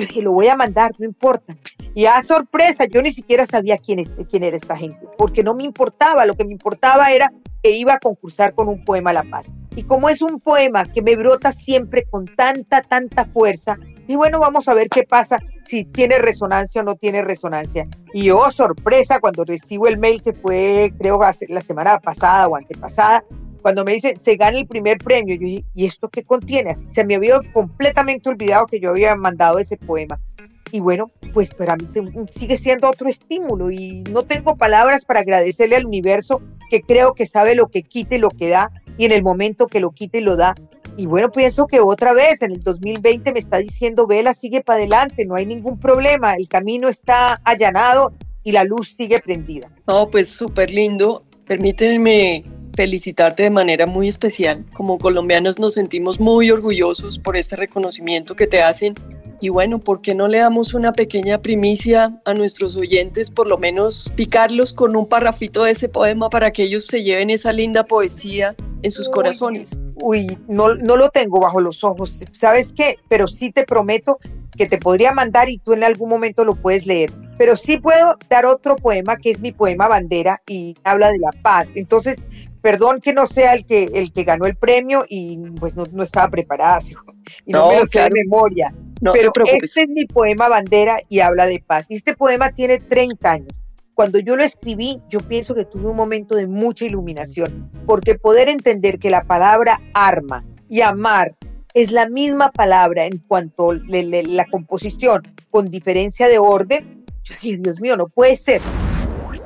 yo 0.00 0.06
dije, 0.06 0.22
lo 0.22 0.32
voy 0.32 0.48
a 0.48 0.56
mandar, 0.56 0.92
no 0.98 1.06
importa. 1.06 1.56
Y 1.94 2.06
a 2.06 2.22
sorpresa, 2.22 2.84
yo 2.86 3.02
ni 3.02 3.12
siquiera 3.12 3.46
sabía 3.46 3.78
quién, 3.78 4.00
es, 4.00 4.10
quién 4.30 4.44
era 4.44 4.56
esta 4.56 4.76
gente, 4.76 4.98
porque 5.18 5.42
no 5.42 5.54
me 5.54 5.64
importaba, 5.64 6.24
lo 6.24 6.34
que 6.34 6.44
me 6.44 6.52
importaba 6.52 7.10
era 7.10 7.32
que 7.62 7.70
iba 7.72 7.94
a 7.94 7.98
concursar 7.98 8.54
con 8.54 8.68
un 8.68 8.84
poema 8.84 9.12
la 9.12 9.22
paz. 9.24 9.52
Y 9.76 9.82
como 9.84 10.08
es 10.08 10.22
un 10.22 10.40
poema 10.40 10.84
que 10.84 11.02
me 11.02 11.16
brota 11.16 11.52
siempre 11.52 12.04
con 12.10 12.26
tanta, 12.26 12.82
tanta 12.82 13.24
fuerza, 13.26 13.76
y 14.08 14.16
bueno, 14.16 14.40
vamos 14.40 14.66
a 14.66 14.74
ver 14.74 14.88
qué 14.88 15.04
pasa, 15.04 15.38
si 15.64 15.84
tiene 15.84 16.18
resonancia 16.18 16.80
o 16.80 16.84
no 16.84 16.96
tiene 16.96 17.22
resonancia. 17.22 17.86
Y 18.12 18.30
oh, 18.30 18.50
sorpresa, 18.50 19.20
cuando 19.20 19.44
recibo 19.44 19.86
el 19.86 19.98
mail 19.98 20.20
que 20.20 20.32
fue, 20.32 20.92
creo, 20.98 21.20
la 21.48 21.62
semana 21.62 21.98
pasada 22.00 22.48
o 22.48 22.56
antepasada, 22.56 23.22
cuando 23.60 23.84
me 23.84 23.92
dicen, 23.92 24.18
se 24.18 24.36
gana 24.36 24.58
el 24.58 24.66
primer 24.66 24.98
premio, 24.98 25.34
yo 25.34 25.40
dije, 25.40 25.64
¿y 25.74 25.86
esto 25.86 26.08
qué 26.08 26.22
contiene? 26.22 26.74
Se 26.76 27.04
me 27.04 27.14
había 27.14 27.40
completamente 27.52 28.28
olvidado 28.28 28.66
que 28.66 28.80
yo 28.80 28.90
había 28.90 29.14
mandado 29.16 29.58
ese 29.58 29.76
poema. 29.76 30.18
Y 30.72 30.80
bueno, 30.80 31.10
pues 31.32 31.52
para 31.52 31.76
mí 31.76 31.86
sigue 32.30 32.56
siendo 32.56 32.88
otro 32.88 33.08
estímulo 33.08 33.70
y 33.70 34.02
no 34.10 34.22
tengo 34.22 34.56
palabras 34.56 35.04
para 35.04 35.20
agradecerle 35.20 35.76
al 35.76 35.86
universo 35.86 36.42
que 36.70 36.82
creo 36.82 37.14
que 37.14 37.26
sabe 37.26 37.54
lo 37.54 37.66
que 37.66 37.82
quita 37.82 38.14
y 38.14 38.18
lo 38.18 38.30
que 38.30 38.48
da 38.48 38.70
y 38.96 39.04
en 39.04 39.12
el 39.12 39.22
momento 39.22 39.66
que 39.66 39.80
lo 39.80 39.90
quita 39.90 40.18
y 40.18 40.20
lo 40.20 40.36
da. 40.36 40.54
Y 40.96 41.06
bueno, 41.06 41.30
pienso 41.30 41.66
que 41.66 41.80
otra 41.80 42.12
vez 42.12 42.42
en 42.42 42.52
el 42.52 42.60
2020 42.60 43.32
me 43.32 43.38
está 43.40 43.58
diciendo, 43.58 44.06
Vela, 44.06 44.34
sigue 44.34 44.60
para 44.60 44.78
adelante, 44.78 45.24
no 45.24 45.34
hay 45.34 45.46
ningún 45.46 45.78
problema, 45.80 46.34
el 46.34 46.48
camino 46.48 46.88
está 46.88 47.40
allanado 47.44 48.12
y 48.44 48.52
la 48.52 48.64
luz 48.64 48.94
sigue 48.94 49.18
prendida. 49.18 49.70
No, 49.86 50.08
pues 50.08 50.28
súper 50.28 50.70
lindo. 50.70 51.24
Permítanme 51.46 52.44
felicitarte 52.74 53.44
de 53.44 53.50
manera 53.50 53.86
muy 53.86 54.08
especial. 54.08 54.64
Como 54.72 54.98
colombianos 54.98 55.58
nos 55.58 55.74
sentimos 55.74 56.20
muy 56.20 56.50
orgullosos 56.50 57.18
por 57.18 57.36
este 57.36 57.56
reconocimiento 57.56 58.36
que 58.36 58.46
te 58.46 58.62
hacen 58.62 58.94
y 59.42 59.48
bueno, 59.48 59.78
¿por 59.78 60.02
qué 60.02 60.14
no 60.14 60.28
le 60.28 60.38
damos 60.38 60.74
una 60.74 60.92
pequeña 60.92 61.40
primicia 61.40 62.20
a 62.26 62.34
nuestros 62.34 62.76
oyentes, 62.76 63.30
por 63.30 63.46
lo 63.46 63.56
menos 63.56 64.12
picarlos 64.14 64.74
con 64.74 64.94
un 64.94 65.06
parrafito 65.06 65.64
de 65.64 65.70
ese 65.70 65.88
poema 65.88 66.28
para 66.28 66.50
que 66.50 66.64
ellos 66.64 66.86
se 66.86 67.02
lleven 67.02 67.30
esa 67.30 67.50
linda 67.50 67.84
poesía 67.84 68.54
en 68.82 68.90
sus 68.90 69.08
corazones? 69.08 69.78
Uy, 69.94 70.38
no, 70.46 70.74
no 70.74 70.96
lo 70.96 71.08
tengo 71.08 71.40
bajo 71.40 71.60
los 71.60 71.82
ojos, 71.84 72.20
¿sabes 72.32 72.74
qué? 72.76 72.96
Pero 73.08 73.28
sí 73.28 73.50
te 73.50 73.64
prometo 73.64 74.18
que 74.58 74.66
te 74.66 74.76
podría 74.76 75.12
mandar 75.12 75.48
y 75.48 75.56
tú 75.56 75.72
en 75.72 75.84
algún 75.84 76.10
momento 76.10 76.44
lo 76.44 76.54
puedes 76.54 76.84
leer. 76.84 77.10
Pero 77.38 77.56
sí 77.56 77.78
puedo 77.78 78.18
dar 78.28 78.44
otro 78.44 78.76
poema 78.76 79.16
que 79.16 79.30
es 79.30 79.40
mi 79.40 79.52
poema 79.52 79.88
bandera 79.88 80.42
y 80.46 80.74
habla 80.84 81.08
de 81.08 81.18
la 81.18 81.30
paz. 81.40 81.70
Entonces, 81.76 82.18
perdón 82.60 83.00
que 83.00 83.12
no 83.12 83.26
sea 83.26 83.54
el 83.54 83.64
que, 83.64 83.84
el 83.94 84.12
que 84.12 84.24
ganó 84.24 84.46
el 84.46 84.56
premio 84.56 85.04
y 85.08 85.38
pues 85.58 85.74
no, 85.76 86.02
estaba 86.02 86.28
preparada 86.28 86.78
y 87.46 87.52
no, 87.52 87.68
me 87.68 87.80
lo 87.80 87.86
sé 87.86 88.02
de 88.02 88.10
memoria. 88.10 88.72
No 89.00 89.12
pero 89.14 89.32
este 89.46 89.82
es 89.82 89.88
mi 89.88 90.06
poema 90.06 90.48
bandera 90.48 90.98
y 91.08 91.20
habla 91.20 91.46
de 91.46 91.62
paz. 91.66 91.90
Y 91.90 91.94
este 91.94 92.14
poema 92.14 92.50
tiene 92.50 92.78
30 92.78 93.30
años. 93.30 93.48
Cuando 93.94 94.18
yo 94.18 94.36
lo 94.36 94.42
escribí, 94.42 95.00
yo 95.08 95.20
pienso 95.20 95.54
que 95.54 95.64
tuve 95.64 95.90
un 95.90 95.96
momento 95.96 96.34
de 96.34 96.46
mucha 96.46 96.84
iluminación, 96.84 97.70
porque 97.86 98.14
poder 98.14 98.48
entender 98.48 98.98
que 98.98 99.10
la 99.10 99.24
palabra 99.24 99.80
arma 99.94 100.44
y 100.68 100.80
amar 100.80 101.34
es 101.74 101.90
la 101.90 102.08
misma 102.08 102.50
palabra 102.50 103.04
en 103.04 103.18
cuanto 103.18 103.70
a 103.70 103.74
la 103.74 104.44
composición, 104.46 105.22
con 105.50 105.70
diferencia 105.70 106.28
de 106.28 106.38
orden, 106.38 107.04
yo 107.24 107.34
dije, 107.42 107.58
Dios 107.58 107.80
mío, 107.80 107.96
no 107.96 108.08
puede 108.08 108.36
ser. 108.36 108.60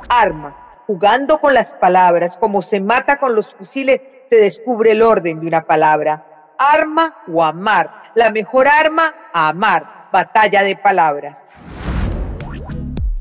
Arma, 0.09 0.57
jugando 0.87 1.39
con 1.39 1.55
las 1.55 1.75
palabras, 1.75 2.37
como 2.39 2.63
se 2.63 2.81
mata 2.81 3.19
con 3.19 3.35
los 3.35 3.55
fusiles, 3.55 4.01
se 4.31 4.37
descubre 4.37 4.93
el 4.93 5.03
orden 5.03 5.41
de 5.41 5.47
una 5.47 5.63
palabra. 5.63 6.27
Arma 6.59 7.17
o 7.27 7.43
amar 7.43 8.05
la 8.15 8.31
mejor 8.31 8.69
arma, 8.69 9.13
amar. 9.33 10.09
Batalla 10.13 10.63
de 10.63 10.77
palabras. 10.77 11.41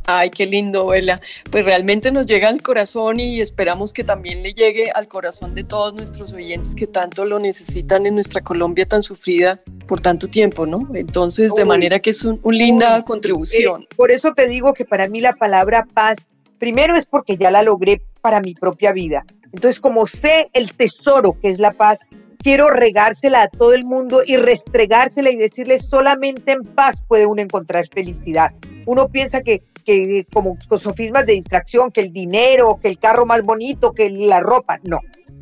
Ay, 0.05 0.29
qué 0.29 0.45
lindo, 0.45 0.85
Bella. 0.87 1.19
Pues 1.49 1.65
realmente 1.65 2.11
nos 2.11 2.27
llega 2.27 2.49
al 2.49 2.61
corazón 2.61 3.19
y 3.19 3.41
esperamos 3.41 3.93
que 3.93 4.03
también 4.03 4.43
le 4.43 4.53
llegue 4.53 4.91
al 4.91 5.07
corazón 5.07 5.55
de 5.55 5.63
todos 5.63 5.93
nuestros 5.93 6.33
oyentes 6.33 6.75
que 6.75 6.85
tanto 6.85 7.25
lo 7.25 7.39
necesitan 7.39 8.05
en 8.05 8.13
nuestra 8.13 8.41
Colombia 8.41 8.85
tan 8.85 9.01
sufrida 9.01 9.61
por 9.87 10.01
tanto 10.01 10.27
tiempo, 10.27 10.67
¿no? 10.67 10.87
Entonces, 10.93 11.53
de 11.55 11.65
manera 11.65 11.99
que 11.99 12.11
es 12.11 12.23
una 12.23 12.37
un 12.43 12.55
linda 12.55 13.03
contribución. 13.03 13.83
Eh, 13.83 13.87
por 13.95 14.11
eso 14.11 14.33
te 14.33 14.47
digo 14.47 14.73
que 14.73 14.85
para 14.85 15.07
mí 15.07 15.21
la 15.21 15.33
palabra 15.33 15.87
paz, 15.91 16.27
primero 16.59 16.95
es 16.95 17.05
porque 17.05 17.37
ya 17.37 17.51
la 17.51 17.63
logré 17.63 18.01
para 18.21 18.41
mi 18.41 18.53
propia 18.53 18.93
vida. 18.93 19.25
Entonces, 19.51 19.79
como 19.79 20.07
sé 20.07 20.49
el 20.53 20.73
tesoro 20.75 21.37
que 21.39 21.49
es 21.49 21.59
la 21.59 21.71
paz, 21.71 21.99
quiero 22.39 22.69
regársela 22.69 23.43
a 23.43 23.47
todo 23.47 23.73
el 23.73 23.85
mundo 23.85 24.21
y 24.25 24.35
restregársela 24.35 25.31
y 25.31 25.37
decirle 25.37 25.79
solamente 25.79 26.51
en 26.51 26.63
paz 26.63 27.01
puede 27.07 27.25
uno 27.25 27.41
encontrar 27.41 27.85
felicidad. 27.87 28.51
Uno 28.85 29.07
piensa 29.09 29.41
que, 29.41 29.63
que 29.85 30.27
como 30.33 30.57
sofismas 30.77 31.25
de 31.25 31.33
distracción, 31.33 31.91
que 31.91 32.01
el 32.01 32.11
dinero, 32.11 32.79
que 32.81 32.89
el 32.89 32.99
carro 32.99 33.25
más 33.25 33.43
bonito, 33.43 33.93
que 33.93 34.09
la 34.09 34.41
ropa, 34.41 34.79
no. 34.83 34.99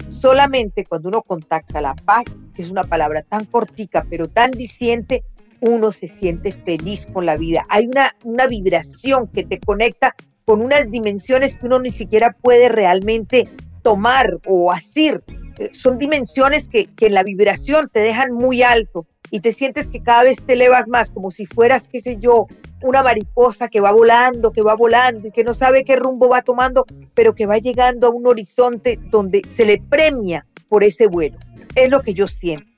Solamente 0.10 0.86
cuando 0.86 1.10
uno 1.10 1.22
contacta 1.22 1.82
la 1.82 1.96
paz, 1.96 2.26
que 2.54 2.62
es 2.62 2.70
una 2.70 2.84
palabra 2.84 3.22
tan 3.22 3.46
cortica 3.46 4.06
pero 4.10 4.28
tan 4.28 4.52
diciente, 4.52 5.24
uno 5.62 5.92
se 5.92 6.08
siente 6.08 6.52
feliz 6.52 7.08
con 7.12 7.26
la 7.26 7.38
vida. 7.38 7.66
Hay 7.70 7.88
una, 7.88 8.16
una 8.24 8.48
vibración 8.48 9.28
que 9.28 9.44
te 9.44 9.60
conecta 9.60 10.16
con 10.52 10.62
unas 10.62 10.92
dimensiones 10.92 11.56
que 11.56 11.66
uno 11.66 11.80
ni 11.80 11.92
siquiera 11.92 12.36
puede 12.42 12.68
realmente 12.68 13.48
tomar 13.84 14.38
o 14.46 14.70
asir 14.70 15.24
son 15.72 15.98
dimensiones 15.98 16.68
que, 16.68 16.88
que 16.88 17.06
en 17.06 17.14
la 17.14 17.24
vibración 17.24 17.88
te 17.88 18.02
dejan 18.02 18.34
muy 18.34 18.62
alto 18.62 19.06
y 19.30 19.40
te 19.40 19.54
sientes 19.54 19.88
que 19.88 20.04
cada 20.04 20.24
vez 20.24 20.44
te 20.46 20.56
elevas 20.56 20.90
más, 20.90 21.10
como 21.10 21.32
si 21.32 21.46
fueras, 21.46 21.88
qué 21.88 22.02
sé 22.02 22.18
yo, 22.20 22.48
una 22.82 23.02
mariposa 23.02 23.70
que 23.70 23.80
va 23.80 23.94
volando, 23.94 24.52
que 24.52 24.62
va 24.62 24.76
volando 24.76 25.30
y 25.30 25.32
que 25.32 25.46
no 25.46 25.56
sabe 25.56 25.86
qué 25.86 25.96
rumbo 25.96 26.28
va 26.28 26.42
tomando, 26.42 26.86
pero 27.14 27.34
que 27.34 27.46
va 27.46 27.58
llegando 27.58 28.08
a 28.08 28.10
un 28.10 28.28
horizonte 28.28 29.00
donde 29.10 29.44
se 29.48 29.64
le 29.64 29.82
premia 29.90 30.46
por 30.68 30.84
ese 30.84 31.08
vuelo. 31.08 31.38
Es 31.76 31.90
lo 31.90 32.02
que 32.02 32.14
yo 32.14 32.28
siento. 32.28 32.71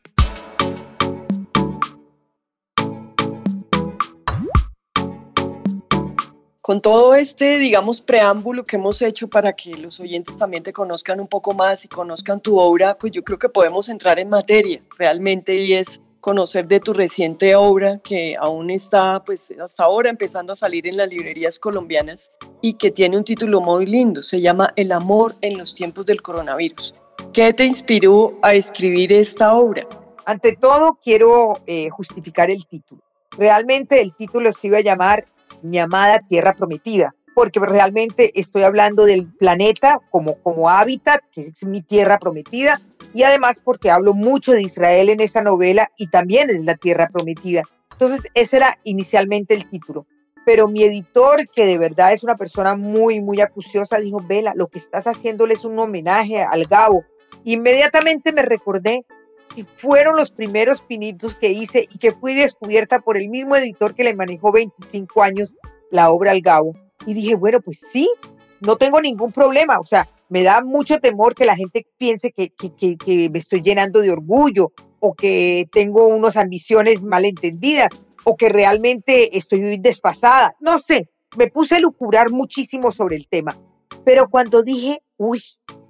Con 6.64 6.80
todo 6.80 7.14
este, 7.14 7.58
digamos, 7.58 8.02
preámbulo 8.02 8.66
que 8.66 8.78
hemos 8.78 9.02
hecho 9.02 9.28
para 9.28 9.52
que 9.52 9.76
los 9.76 10.00
oyentes 10.00 10.38
también 10.38 10.64
te 10.64 10.72
conozcan 10.72 11.20
un 11.20 11.28
poco 11.28 11.52
más 11.52 11.84
y 11.84 11.90
conozcan 11.90 12.40
tu 12.40 12.58
obra, 12.58 12.98
pues 12.98 13.12
yo 13.12 13.22
creo 13.22 13.38
que 13.38 13.50
podemos 13.50 13.90
entrar 13.90 14.18
en 14.18 14.30
materia 14.30 14.82
realmente 14.98 15.54
y 15.58 15.74
es 15.74 16.02
conocer 16.22 16.66
de 16.66 16.80
tu 16.80 16.94
reciente 16.94 17.54
obra 17.54 18.00
que 18.02 18.38
aún 18.40 18.70
está, 18.70 19.22
pues 19.26 19.54
hasta 19.62 19.84
ahora 19.84 20.10
empezando 20.10 20.54
a 20.54 20.56
salir 20.56 20.88
en 20.88 20.96
las 20.96 21.10
librerías 21.10 21.60
colombianas 21.60 22.32
y 22.62 22.76
que 22.76 22.92
tiene 22.92 23.18
un 23.18 23.26
título 23.26 23.60
muy 23.60 23.86
lindo, 23.86 24.24
se 24.24 24.40
llama 24.40 24.72
El 24.78 24.94
amor 24.94 25.36
en 25.42 25.58
los 25.58 25.76
tiempos 25.76 26.06
del 26.06 26.22
coronavirus. 26.22 26.96
¿Qué 27.34 27.52
te 27.52 27.66
inspiró 27.66 28.40
a 28.42 28.54
escribir 28.54 29.12
esta 29.12 29.54
obra? 29.54 29.86
Ante 30.24 30.56
todo, 30.56 30.98
quiero 31.04 31.60
eh, 31.68 31.90
justificar 31.90 32.50
el 32.50 32.66
título. 32.66 33.02
Realmente 33.32 34.00
el 34.00 34.16
título 34.16 34.54
se 34.54 34.68
iba 34.68 34.78
a 34.78 34.82
llamar 34.82 35.26
mi 35.64 35.80
amada 35.80 36.20
tierra 36.20 36.54
prometida, 36.54 37.16
porque 37.34 37.60
realmente 37.60 38.32
estoy 38.40 38.64
hablando 38.64 39.06
del 39.06 39.26
planeta 39.26 40.00
como, 40.12 40.36
como 40.44 40.70
hábitat, 40.70 41.22
que 41.34 41.42
es 41.48 41.66
mi 41.66 41.82
tierra 41.82 42.20
prometida, 42.20 42.80
y 43.14 43.24
además 43.24 43.62
porque 43.64 43.90
hablo 43.90 44.14
mucho 44.14 44.52
de 44.52 44.62
Israel 44.62 45.10
en 45.10 45.22
esa 45.22 45.42
novela 45.42 45.90
y 45.98 46.08
también 46.08 46.50
es 46.50 46.64
la 46.64 46.76
tierra 46.76 47.10
prometida. 47.12 47.64
Entonces, 47.92 48.22
ese 48.34 48.58
era 48.58 48.80
inicialmente 48.84 49.54
el 49.54 49.70
título. 49.70 50.06
pero 50.46 50.68
mi 50.68 50.84
editor, 50.84 51.48
que 51.50 51.66
de 51.66 51.78
verdad 51.78 52.12
es 52.14 52.24
una 52.24 52.36
persona 52.36 52.76
muy, 52.76 53.22
muy 53.22 53.40
acuciosa, 53.42 54.00
dijo, 54.00 54.22
Vela, 54.28 54.54
lo 54.56 54.68
que 54.68 54.80
estás 54.80 55.06
haciéndole 55.06 55.54
es 55.54 55.64
un 55.64 55.80
homenaje 55.80 56.42
al 56.42 56.66
Gabo. 56.66 57.06
Inmediatamente 57.46 58.34
me 58.34 58.42
recordé 58.42 59.06
que 59.54 59.66
fueron 59.78 60.16
los 60.16 60.32
primeros 60.32 60.82
pinitos 60.82 61.36
que 61.36 61.50
hice 61.52 61.88
y 61.92 61.98
que 61.98 62.12
fui 62.12 62.34
descubierta 62.34 63.00
por 63.00 63.18
el 63.18 63.30
mismo 63.30 63.56
editor 63.56 63.96
que 63.96 64.04
le 64.04 64.16
manejó 64.16 64.52
25 64.52 65.24
años 65.24 65.56
la 65.92 66.10
obra 66.12 66.32
al 66.32 66.42
Gabo. 66.42 66.74
Y 67.06 67.14
dije, 67.14 67.36
bueno, 67.36 67.60
pues 67.62 67.80
sí, 67.80 68.10
no 68.62 68.78
tengo 68.78 69.00
ningún 69.02 69.32
problema. 69.32 69.80
O 69.80 69.86
sea, 69.86 70.10
me 70.30 70.44
da 70.44 70.62
mucho 70.64 70.98
temor 70.98 71.36
que 71.36 71.46
la 71.46 71.56
gente 71.56 71.86
piense 71.98 72.32
que, 72.32 72.50
que, 72.50 72.98
que, 72.98 73.30
me 73.30 73.40
estoy 73.40 73.62
llenando 73.62 74.02
de 74.02 74.12
orgullo 74.12 74.72
o 75.00 75.14
que 75.14 75.68
tengo 75.72 76.08
unas 76.08 76.38
ambiciones 76.38 77.04
malentendidas 77.04 77.90
o 78.24 78.36
que 78.36 78.50
realmente 78.50 79.38
estoy 79.38 79.78
desfasada. 79.78 80.56
No 80.60 80.80
sé, 80.80 81.10
me 81.38 81.48
puse 81.48 81.76
a 81.76 81.80
lucurar 81.80 82.32
muchísimo 82.32 82.92
sobre 82.92 83.16
el 83.16 83.28
tema. 83.28 83.60
Pero 84.06 84.30
cuando 84.30 84.64
dije, 84.64 85.04
uy, 85.18 85.44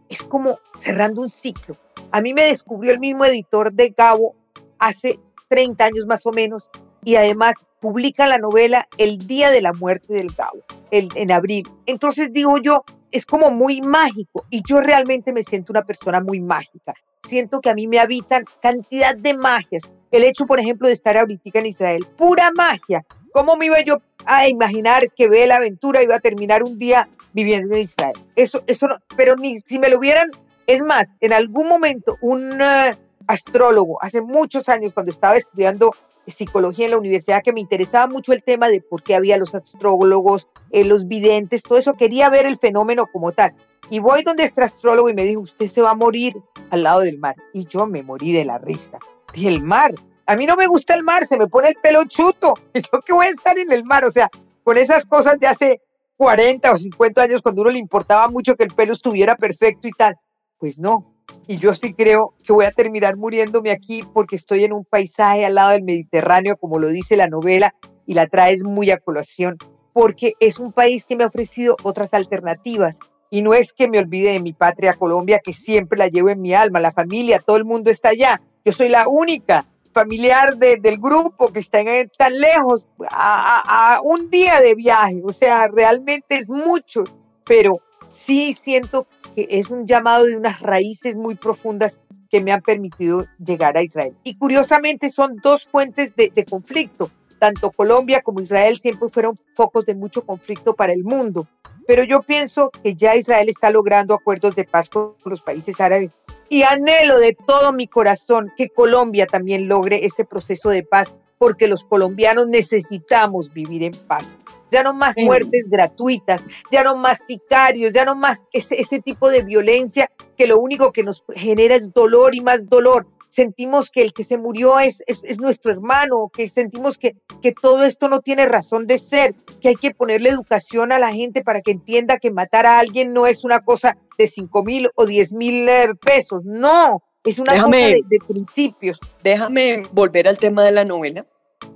es 0.09 0.23
como 0.23 0.59
cerrando 0.81 1.21
un 1.21 1.29
ciclo. 1.29 1.77
A 2.13 2.21
mí 2.21 2.35
me 2.35 2.43
descubrió 2.43 2.91
el 2.91 2.99
mismo 2.99 3.25
editor 3.25 3.73
de 3.73 3.89
Gabo 3.89 4.35
hace 4.77 5.19
30 5.47 5.83
años 5.83 6.05
más 6.05 6.27
o 6.27 6.31
menos 6.31 6.69
y 7.03 7.15
además 7.15 7.55
publica 7.79 8.27
la 8.27 8.37
novela 8.37 8.87
el 8.99 9.17
día 9.17 9.49
de 9.49 9.61
la 9.61 9.73
muerte 9.73 10.13
del 10.13 10.27
Gabo, 10.31 10.59
en 10.91 11.31
abril. 11.31 11.67
Entonces 11.87 12.29
digo 12.31 12.59
yo, 12.59 12.83
es 13.09 13.25
como 13.25 13.49
muy 13.49 13.81
mágico 13.81 14.45
y 14.51 14.61
yo 14.63 14.79
realmente 14.79 15.33
me 15.33 15.41
siento 15.41 15.73
una 15.73 15.81
persona 15.81 16.21
muy 16.21 16.39
mágica. 16.39 16.93
Siento 17.23 17.61
que 17.61 17.71
a 17.71 17.73
mí 17.73 17.87
me 17.87 17.97
habitan 17.99 18.45
cantidad 18.61 19.15
de 19.15 19.33
magias. 19.33 19.81
El 20.11 20.23
hecho, 20.23 20.45
por 20.45 20.59
ejemplo, 20.59 20.89
de 20.89 20.93
estar 20.93 21.17
ahorita 21.17 21.57
en 21.57 21.65
Israel, 21.65 22.05
pura 22.15 22.51
magia. 22.55 23.03
¿Cómo 23.31 23.55
me 23.55 23.65
iba 23.65 23.81
yo 23.81 23.97
a 24.25 24.47
imaginar 24.47 25.11
que 25.13 25.29
ve 25.29 25.47
la 25.47 25.55
aventura 25.55 26.03
iba 26.03 26.17
a 26.17 26.19
terminar 26.19 26.61
un 26.61 26.77
día 26.77 27.09
viviendo 27.33 27.73
en 27.73 27.81
Israel? 27.81 28.13
Eso, 28.35 28.63
eso 28.67 28.85
no, 28.85 28.97
pero 29.17 29.35
ni 29.35 29.61
si 29.61 29.79
me 29.79 29.89
lo 29.89 29.97
hubieran, 29.97 30.29
es 30.67 30.81
más, 30.81 31.13
en 31.19 31.33
algún 31.33 31.67
momento 31.67 32.17
un 32.21 32.61
eh, 32.61 32.97
astrólogo, 33.27 34.01
hace 34.01 34.21
muchos 34.21 34.69
años 34.69 34.93
cuando 34.93 35.11
estaba 35.11 35.35
estudiando 35.35 35.91
psicología 36.27 36.85
en 36.85 36.91
la 36.91 36.97
universidad 36.97 37.41
que 37.43 37.51
me 37.51 37.59
interesaba 37.59 38.07
mucho 38.07 38.31
el 38.33 38.43
tema 38.43 38.69
de 38.69 38.81
por 38.81 39.03
qué 39.03 39.15
había 39.15 39.37
los 39.37 39.55
astrólogos, 39.55 40.47
eh, 40.71 40.85
los 40.85 41.07
videntes, 41.07 41.63
todo 41.63 41.77
eso, 41.77 41.93
quería 41.93 42.29
ver 42.29 42.45
el 42.45 42.57
fenómeno 42.57 43.07
como 43.11 43.31
tal. 43.31 43.53
Y 43.89 43.99
voy 43.99 44.23
donde 44.23 44.45
este 44.45 44.63
astrólogo 44.63 45.09
y 45.09 45.13
me 45.13 45.23
dijo, 45.23 45.41
usted 45.41 45.67
se 45.67 45.81
va 45.81 45.91
a 45.91 45.95
morir 45.95 46.35
al 46.69 46.83
lado 46.83 47.01
del 47.01 47.17
mar. 47.17 47.35
Y 47.53 47.65
yo 47.65 47.85
me 47.85 48.01
morí 48.01 48.31
de 48.31 48.45
la 48.45 48.57
risa. 48.57 48.97
Dije, 49.33 49.49
el 49.49 49.61
mar. 49.61 49.93
A 50.25 50.37
mí 50.37 50.45
no 50.45 50.55
me 50.55 50.67
gusta 50.67 50.95
el 50.95 51.03
mar, 51.03 51.27
se 51.27 51.37
me 51.37 51.47
pone 51.47 51.67
el 51.69 51.75
pelo 51.75 52.05
chuto. 52.05 52.53
¿Yo 52.73 52.99
qué 53.05 53.11
voy 53.11 53.25
a 53.25 53.29
estar 53.29 53.57
en 53.59 53.71
el 53.71 53.83
mar? 53.83 54.05
O 54.05 54.11
sea, 54.11 54.29
con 54.63 54.77
esas 54.77 55.05
cosas 55.05 55.37
de 55.39 55.47
hace 55.47 55.81
40 56.15 56.71
o 56.71 56.79
50 56.79 57.21
años, 57.21 57.41
cuando 57.41 57.61
uno 57.61 57.71
le 57.71 57.79
importaba 57.79 58.29
mucho 58.29 58.55
que 58.55 58.63
el 58.63 58.73
pelo 58.73 58.93
estuviera 58.93 59.35
perfecto 59.35 59.87
y 59.87 59.91
tal. 59.91 60.17
Pues 60.63 60.79
no, 60.79 61.13
y 61.45 61.57
yo 61.57 61.75
sí 61.75 61.93
creo 61.93 62.35
que 62.41 62.53
voy 62.53 62.63
a 62.63 62.71
terminar 62.71 63.17
muriéndome 63.17 63.69
aquí 63.69 64.01
porque 64.13 64.37
estoy 64.37 64.63
en 64.63 64.71
un 64.71 64.85
paisaje 64.85 65.43
al 65.45 65.55
lado 65.55 65.71
del 65.71 65.83
Mediterráneo, 65.83 66.55
como 66.55 66.79
lo 66.79 66.87
dice 66.87 67.17
la 67.17 67.27
novela, 67.27 67.75
y 68.05 68.13
la 68.13 68.27
traes 68.27 68.63
muy 68.63 68.89
a 68.89 68.97
colación, 68.97 69.57
porque 69.91 70.35
es 70.39 70.59
un 70.59 70.71
país 70.71 71.03
que 71.03 71.17
me 71.17 71.25
ha 71.25 71.27
ofrecido 71.27 71.75
otras 71.83 72.13
alternativas. 72.13 72.99
Y 73.29 73.41
no 73.41 73.53
es 73.53 73.73
que 73.73 73.89
me 73.89 73.99
olvide 73.99 74.31
de 74.31 74.39
mi 74.39 74.53
patria 74.53 74.93
Colombia, 74.93 75.41
que 75.43 75.51
siempre 75.51 75.99
la 75.99 76.07
llevo 76.07 76.29
en 76.29 76.39
mi 76.39 76.53
alma, 76.53 76.79
la 76.79 76.93
familia, 76.93 77.43
todo 77.45 77.57
el 77.57 77.65
mundo 77.65 77.91
está 77.91 78.11
allá. 78.11 78.41
Yo 78.63 78.71
soy 78.71 78.87
la 78.87 79.09
única 79.09 79.65
familiar 79.93 80.55
del 80.55 80.97
grupo 80.97 81.51
que 81.51 81.59
está 81.59 81.79
tan 82.17 82.39
lejos, 82.39 82.87
a, 83.09 83.95
a 83.95 83.99
un 84.01 84.29
día 84.29 84.61
de 84.61 84.75
viaje. 84.75 85.21
O 85.25 85.33
sea, 85.33 85.67
realmente 85.67 86.37
es 86.37 86.47
mucho, 86.47 87.03
pero 87.43 87.81
sí 88.13 88.53
siento 88.53 89.07
es 89.35 89.69
un 89.69 89.85
llamado 89.85 90.25
de 90.25 90.35
unas 90.35 90.59
raíces 90.61 91.15
muy 91.15 91.35
profundas 91.35 91.99
que 92.29 92.41
me 92.41 92.51
han 92.51 92.61
permitido 92.61 93.25
llegar 93.37 93.77
a 93.77 93.83
Israel. 93.83 94.15
Y 94.23 94.37
curiosamente 94.37 95.11
son 95.11 95.37
dos 95.37 95.65
fuentes 95.65 96.15
de, 96.15 96.45
conflicto. 96.45 97.11
Tanto 97.37 97.71
Colombia 97.71 98.21
como 98.21 98.41
Israel 98.41 98.79
siempre 98.79 99.09
fueron 99.09 99.37
focos 99.53 99.85
de 99.85 99.93
mucho 99.93 100.25
conflicto 100.25 100.73
para 100.73 100.93
el 100.93 101.03
mundo. 101.03 101.47
Pero 101.85 102.03
yo 102.03 102.21
pienso 102.21 102.71
que 102.71 102.95
ya 102.95 103.15
Israel 103.15 103.49
está 103.49 103.69
logrando 103.69 104.13
acuerdos 104.13 104.55
de 104.55 104.63
paz 104.63 104.89
con 104.89 105.15
los 105.25 105.41
países 105.41 105.79
árabes. 105.79 106.11
Y 106.49 106.63
anhelo 106.63 107.19
de 107.19 107.37
todo 107.45 107.73
mi 107.73 107.87
corazón 107.87 108.51
que 108.57 108.69
Colombia 108.69 109.27
también 109.27 109.67
logre 109.67 110.05
ese 110.05 110.25
proceso 110.25 110.69
de 110.69 110.83
paz, 110.83 111.13
porque 111.37 111.67
los 111.67 111.83
colombianos 111.85 112.47
necesitamos 112.47 113.53
vivir 113.53 113.83
en 113.83 113.93
paz 114.07 114.37
ya 114.73 114.83
no 114.83 114.93
más 114.93 115.15
muertes 115.17 115.63
gratuitas, 115.67 116.43
ya 116.71 116.83
no 116.83 116.97
más 116.97 117.19
sicarios, 117.25 117.93
ya 117.93 118.03
no 118.03 118.15
más 118.15 118.45
ese, 118.51 118.81
ese 118.81 118.99
tipo 118.99 119.29
de 119.29 119.43
violencia 119.43 120.09
que 120.35 120.47
lo 120.47 120.59
único 120.59 120.91
que 120.91 121.03
nos 121.03 121.23
genera 121.33 121.75
es 121.75 121.93
dolor 121.93 122.35
y 122.35 122.41
más 122.41 122.67
dolor 122.67 123.07
sentimos 123.33 123.89
que 123.89 124.03
el 124.03 124.13
que 124.13 124.23
se 124.23 124.37
murió 124.37 124.79
es, 124.79 125.01
es, 125.07 125.39
nuestro 125.39 125.71
hermano, 125.71 126.29
que 126.31 126.47
sentimos 126.47 126.99
que, 126.99 127.15
que, 127.41 127.51
todo 127.51 127.83
esto 127.83 128.07
no 128.07 128.19
tiene 128.19 128.45
razón 128.45 128.85
de 128.85 128.99
ser, 128.99 129.33
que 129.59 129.69
hay 129.69 129.75
que 129.75 129.89
ponerle 129.89 130.29
educación 130.29 130.91
a 130.91 130.99
la 130.99 131.11
gente 131.11 131.41
para 131.41 131.61
que 131.61 131.71
entienda 131.71 132.19
que 132.19 132.29
matar 132.29 132.67
a 132.67 132.77
alguien 132.77 133.11
no 133.11 133.25
es 133.25 133.43
una 133.43 133.61
cosa 133.61 133.97
de 134.19 134.27
5 134.27 134.63
mil 134.63 134.89
o 134.93 135.07
10 135.07 135.33
mil 135.33 135.67
eh, 135.67 135.95
pesos, 135.99 136.45
no, 136.45 137.01
es 137.23 137.39
una 137.39 137.59
cosa 137.59 137.75
de, 137.75 138.01
de 138.07 138.19
principios. 138.19 138.99
Déjame 139.23 139.81
volver 139.91 140.27
al 140.27 140.37
tema 140.37 140.63
de 140.63 140.71
la 140.71 140.85
novela 140.85 141.25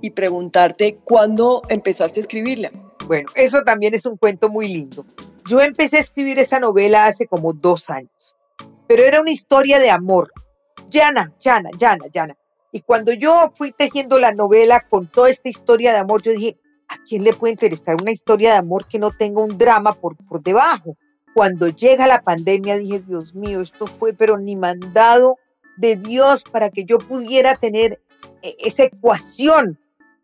y 0.00 0.10
preguntarte 0.10 0.98
cuándo 1.02 1.62
empezaste 1.68 2.20
a 2.20 2.22
escribirla. 2.22 2.70
Bueno, 3.08 3.30
eso 3.34 3.62
también 3.62 3.94
es 3.94 4.04
un 4.04 4.18
cuento 4.18 4.50
muy 4.50 4.68
lindo. 4.68 5.06
Yo 5.46 5.62
empecé 5.62 5.96
a 5.96 6.00
escribir 6.00 6.38
esa 6.38 6.60
novela 6.60 7.06
hace 7.06 7.26
como 7.26 7.54
dos 7.54 7.88
años, 7.88 8.36
pero 8.86 9.02
era 9.02 9.22
una 9.22 9.30
historia 9.30 9.78
de 9.78 9.90
amor. 9.90 10.30
Llana, 10.90 11.32
llana, 11.40 11.70
llana, 11.78 12.04
llana. 12.12 12.36
Y 12.70 12.82
cuando 12.82 13.14
yo 13.14 13.50
fui 13.56 13.72
tejiendo 13.72 14.18
la 14.18 14.32
novela 14.32 14.84
con 14.90 15.06
toda 15.06 15.30
esta 15.30 15.48
historia 15.48 15.92
de 15.92 15.98
amor, 16.00 16.20
yo 16.20 16.32
dije, 16.32 16.58
¿a 16.86 16.98
quién 17.02 17.24
le 17.24 17.32
puede 17.32 17.52
interesar 17.52 17.96
una 17.98 18.10
historia 18.10 18.52
de 18.52 18.58
amor 18.58 18.86
que 18.86 18.98
no 18.98 19.10
tenga 19.10 19.42
un 19.42 19.56
drama 19.56 19.94
por, 19.94 20.14
por 20.26 20.42
debajo? 20.42 20.98
Cuando 21.32 21.68
llega 21.68 22.06
la 22.06 22.20
pandemia, 22.20 22.76
dije, 22.76 23.00
Dios 23.00 23.34
mío, 23.34 23.62
esto 23.62 23.86
fue 23.86 24.12
pero 24.12 24.36
ni 24.36 24.54
mandado 24.54 25.38
de 25.78 25.96
Dios 25.96 26.44
para 26.52 26.68
que 26.68 26.84
yo 26.84 26.98
pudiera 26.98 27.54
tener 27.54 28.02
eh, 28.42 28.54
esa 28.58 28.82
ecuación 28.82 29.78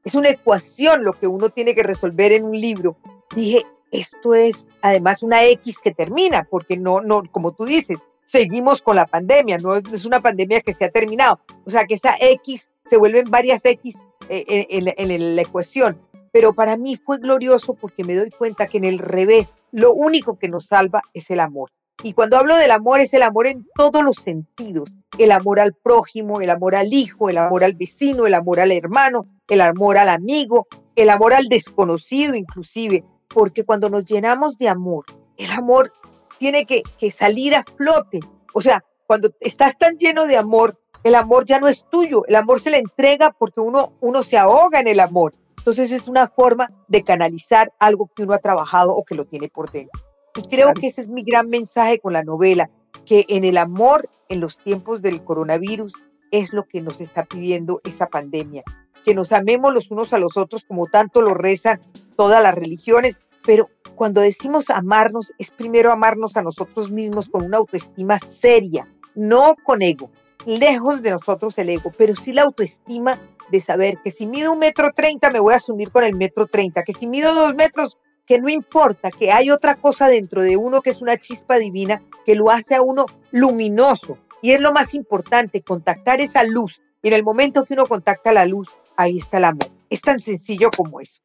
es 0.05 0.15
una 0.15 0.29
ecuación 0.29 1.03
lo 1.03 1.13
que 1.15 1.27
uno 1.27 1.49
tiene 1.49 1.75
que 1.75 1.83
resolver 1.83 2.33
en 2.33 2.45
un 2.45 2.61
libro. 2.61 2.97
Dije, 3.35 3.65
esto 3.91 4.35
es 4.35 4.67
además 4.83 5.23
una 5.23 5.45
X 5.45 5.79
que 5.83 5.93
termina, 5.93 6.47
porque 6.51 6.77
no, 6.77 7.01
no, 7.01 7.23
como 7.31 7.53
tú 7.53 7.65
dices, 7.65 7.99
seguimos 8.25 8.83
con 8.83 8.97
la 8.97 9.07
pandemia, 9.07 9.59
no 9.59 9.77
es 9.77 10.05
una 10.05 10.21
pandemia 10.21 10.61
que 10.61 10.73
se 10.73 10.85
ha 10.85 10.91
terminado. 10.91 11.41
O 11.65 11.71
sea, 11.71 11.85
que 11.85 11.95
esa 11.95 12.15
X 12.21 12.71
se 12.85 12.97
vuelven 12.97 13.31
varias 13.31 13.65
X 13.65 14.03
eh, 14.29 14.67
en, 14.69 14.93
en 14.97 15.37
la 15.37 15.43
ecuación. 15.43 16.01
Pero 16.33 16.53
para 16.53 16.77
mí 16.77 16.97
fue 16.97 17.19
glorioso 17.19 17.75
porque 17.75 18.03
me 18.03 18.17
doy 18.17 18.31
cuenta 18.31 18.67
que 18.67 18.79
en 18.79 18.85
el 18.85 18.99
revés, 18.99 19.55
lo 19.71 19.95
único 19.95 20.39
que 20.39 20.49
nos 20.49 20.67
salva 20.67 21.03
es 21.15 21.31
el 21.31 21.41
amor. 21.41 21.71
Y 22.03 22.13
cuando 22.13 22.37
hablo 22.37 22.57
del 22.57 22.73
amor, 22.73 23.01
es 23.01 23.15
el 23.15 23.23
amor 23.23 23.47
en 23.47 23.67
todos 23.77 24.03
los 24.03 24.17
sentidos. 24.17 24.93
El 25.19 25.33
amor 25.33 25.61
al 25.61 25.75
prójimo, 25.75 26.41
el 26.41 26.51
amor 26.51 26.75
al 26.75 26.93
hijo, 26.93 27.29
el 27.29 27.39
amor 27.39 27.65
al 27.65 27.75
vecino, 27.75 28.27
el 28.27 28.35
amor 28.35 28.61
al 28.61 28.73
hermano, 28.73 29.27
el 29.49 29.61
amor 29.61 29.97
al 29.97 30.09
amigo, 30.09 30.67
el 30.97 31.11
amor 31.11 31.35
al 31.35 31.45
desconocido 31.45 32.35
inclusive. 32.35 33.05
Porque 33.29 33.65
cuando 33.65 33.89
nos 33.89 34.05
llenamos 34.05 34.59
de 34.59 34.69
amor, 34.69 35.05
el 35.37 35.51
amor 35.51 35.93
tiene 36.39 36.67
que, 36.67 36.83
salir 37.11 37.55
a 37.55 37.65
flote. 37.77 38.21
O 38.53 38.61
sea, 38.61 38.85
cuando 39.07 39.31
estás 39.41 39.77
tan 39.79 39.97
lleno 39.99 40.27
de 40.27 40.37
amor, 40.37 40.81
el 41.03 41.15
amor 41.15 41.45
ya 41.45 41.61
no 41.61 41.69
es 41.69 41.87
tuyo, 41.91 42.25
el 42.27 42.37
amor 42.37 42.61
se 42.61 42.71
le 42.71 42.79
entrega 42.79 43.31
porque 43.39 43.61
uno, 43.61 43.93
uno 44.01 44.23
se 44.23 44.39
ahoga 44.39 44.81
en 44.81 44.89
el 44.89 45.01
amor. 45.01 45.35
Entonces 45.59 45.93
es 45.93 46.09
una 46.09 46.29
forma 46.29 46.71
de 46.89 47.03
canalizar 47.03 47.73
algo 47.79 48.11
que 48.15 48.23
uno 48.23 48.35
ha 48.35 48.39
trabajado 48.39 48.95
o 48.95 49.05
que 49.05 49.15
lo 49.15 49.25
tiene 49.25 49.49
por 49.49 49.71
dentro. 49.71 50.01
Y 50.37 50.43
creo 50.43 50.73
que 50.75 50.89
ese 50.89 51.03
es 51.03 51.09
mi 51.09 51.23
gran 51.23 51.49
mensaje 51.49 52.01
con 52.01 52.13
la 52.13 52.23
novela, 52.23 52.69
que 53.07 53.27
en 53.29 53.45
el 53.45 53.59
amor, 53.59 54.09
en 54.29 54.41
los 54.41 54.61
tiempos 54.61 55.03
del 55.03 55.23
coronavirus, 55.25 56.07
es 56.31 56.53
lo 56.53 56.65
que 56.65 56.81
nos 56.81 57.01
está 57.01 57.25
pidiendo 57.25 57.81
esa 57.85 58.07
pandemia. 58.07 58.63
Que 59.05 59.15
nos 59.15 59.33
amemos 59.33 59.73
los 59.73 59.91
unos 59.91 60.13
a 60.13 60.19
los 60.19 60.37
otros 60.37 60.65
como 60.65 60.87
tanto 60.87 61.23
lo 61.23 61.35
rezan 61.35 61.81
todas 62.17 62.43
las 62.43 62.55
religiones, 62.55 63.19
pero 63.45 63.69
cuando 63.95 64.21
decimos 64.21 64.71
amarnos 64.71 65.33
es 65.39 65.51
primero 65.51 65.93
amarnos 65.93 66.37
a 66.37 66.43
nosotros 66.43 66.91
mismos 66.91 67.29
con 67.29 67.45
una 67.45 67.59
autoestima 67.59 68.19
seria, 68.19 68.89
no 69.15 69.55
con 69.63 69.83
ego, 69.83 70.11
lejos 70.47 71.03
de 71.03 71.11
nosotros 71.11 71.59
el 71.59 71.71
ego, 71.71 71.93
pero 71.97 72.17
sí 72.17 72.33
la 72.33 72.43
autoestima 72.43 73.21
de 73.51 73.61
saber 73.61 73.99
que 74.03 74.11
si 74.11 74.27
mido 74.27 74.53
un 74.53 74.59
metro 74.59 74.91
treinta 74.95 75.31
me 75.31 75.41
voy 75.41 75.55
a 75.55 75.59
asumir 75.59 75.91
con 75.91 76.05
el 76.05 76.15
metro 76.15 76.47
treinta, 76.47 76.83
que 76.83 76.95
si 76.95 77.07
mido 77.07 77.35
dos 77.35 77.55
metros 77.55 77.99
que 78.27 78.39
no 78.39 78.49
importa, 78.49 79.11
que 79.11 79.31
hay 79.31 79.51
otra 79.51 79.75
cosa 79.75 80.09
dentro 80.09 80.43
de 80.43 80.57
uno 80.57 80.81
que 80.81 80.91
es 80.91 81.03
una 81.03 81.17
chispa 81.17 81.59
divina 81.59 82.03
que 82.25 82.35
lo 82.35 82.51
hace 82.51 82.75
a 82.75 82.83
uno 82.83 83.07
luminoso. 83.31 84.19
Y 84.41 84.53
es 84.53 84.61
lo 84.61 84.73
más 84.73 84.95
importante, 84.95 85.63
contactar 85.63 86.21
esa 86.21 86.45
luz. 86.45 86.83
Y 87.03 87.09
en 87.09 87.15
el 87.15 87.23
momento 87.23 87.65
que 87.65 87.75
uno 87.75 87.87
contacta 87.87 88.33
la 88.33 88.47
luz, 88.47 88.69
ahí 88.97 89.19
está 89.19 89.39
el 89.39 89.45
amor. 89.45 89.69
Es 89.91 90.01
tan 90.01 90.21
sencillo 90.21 90.71
como 90.75 91.01
eso. 91.01 91.21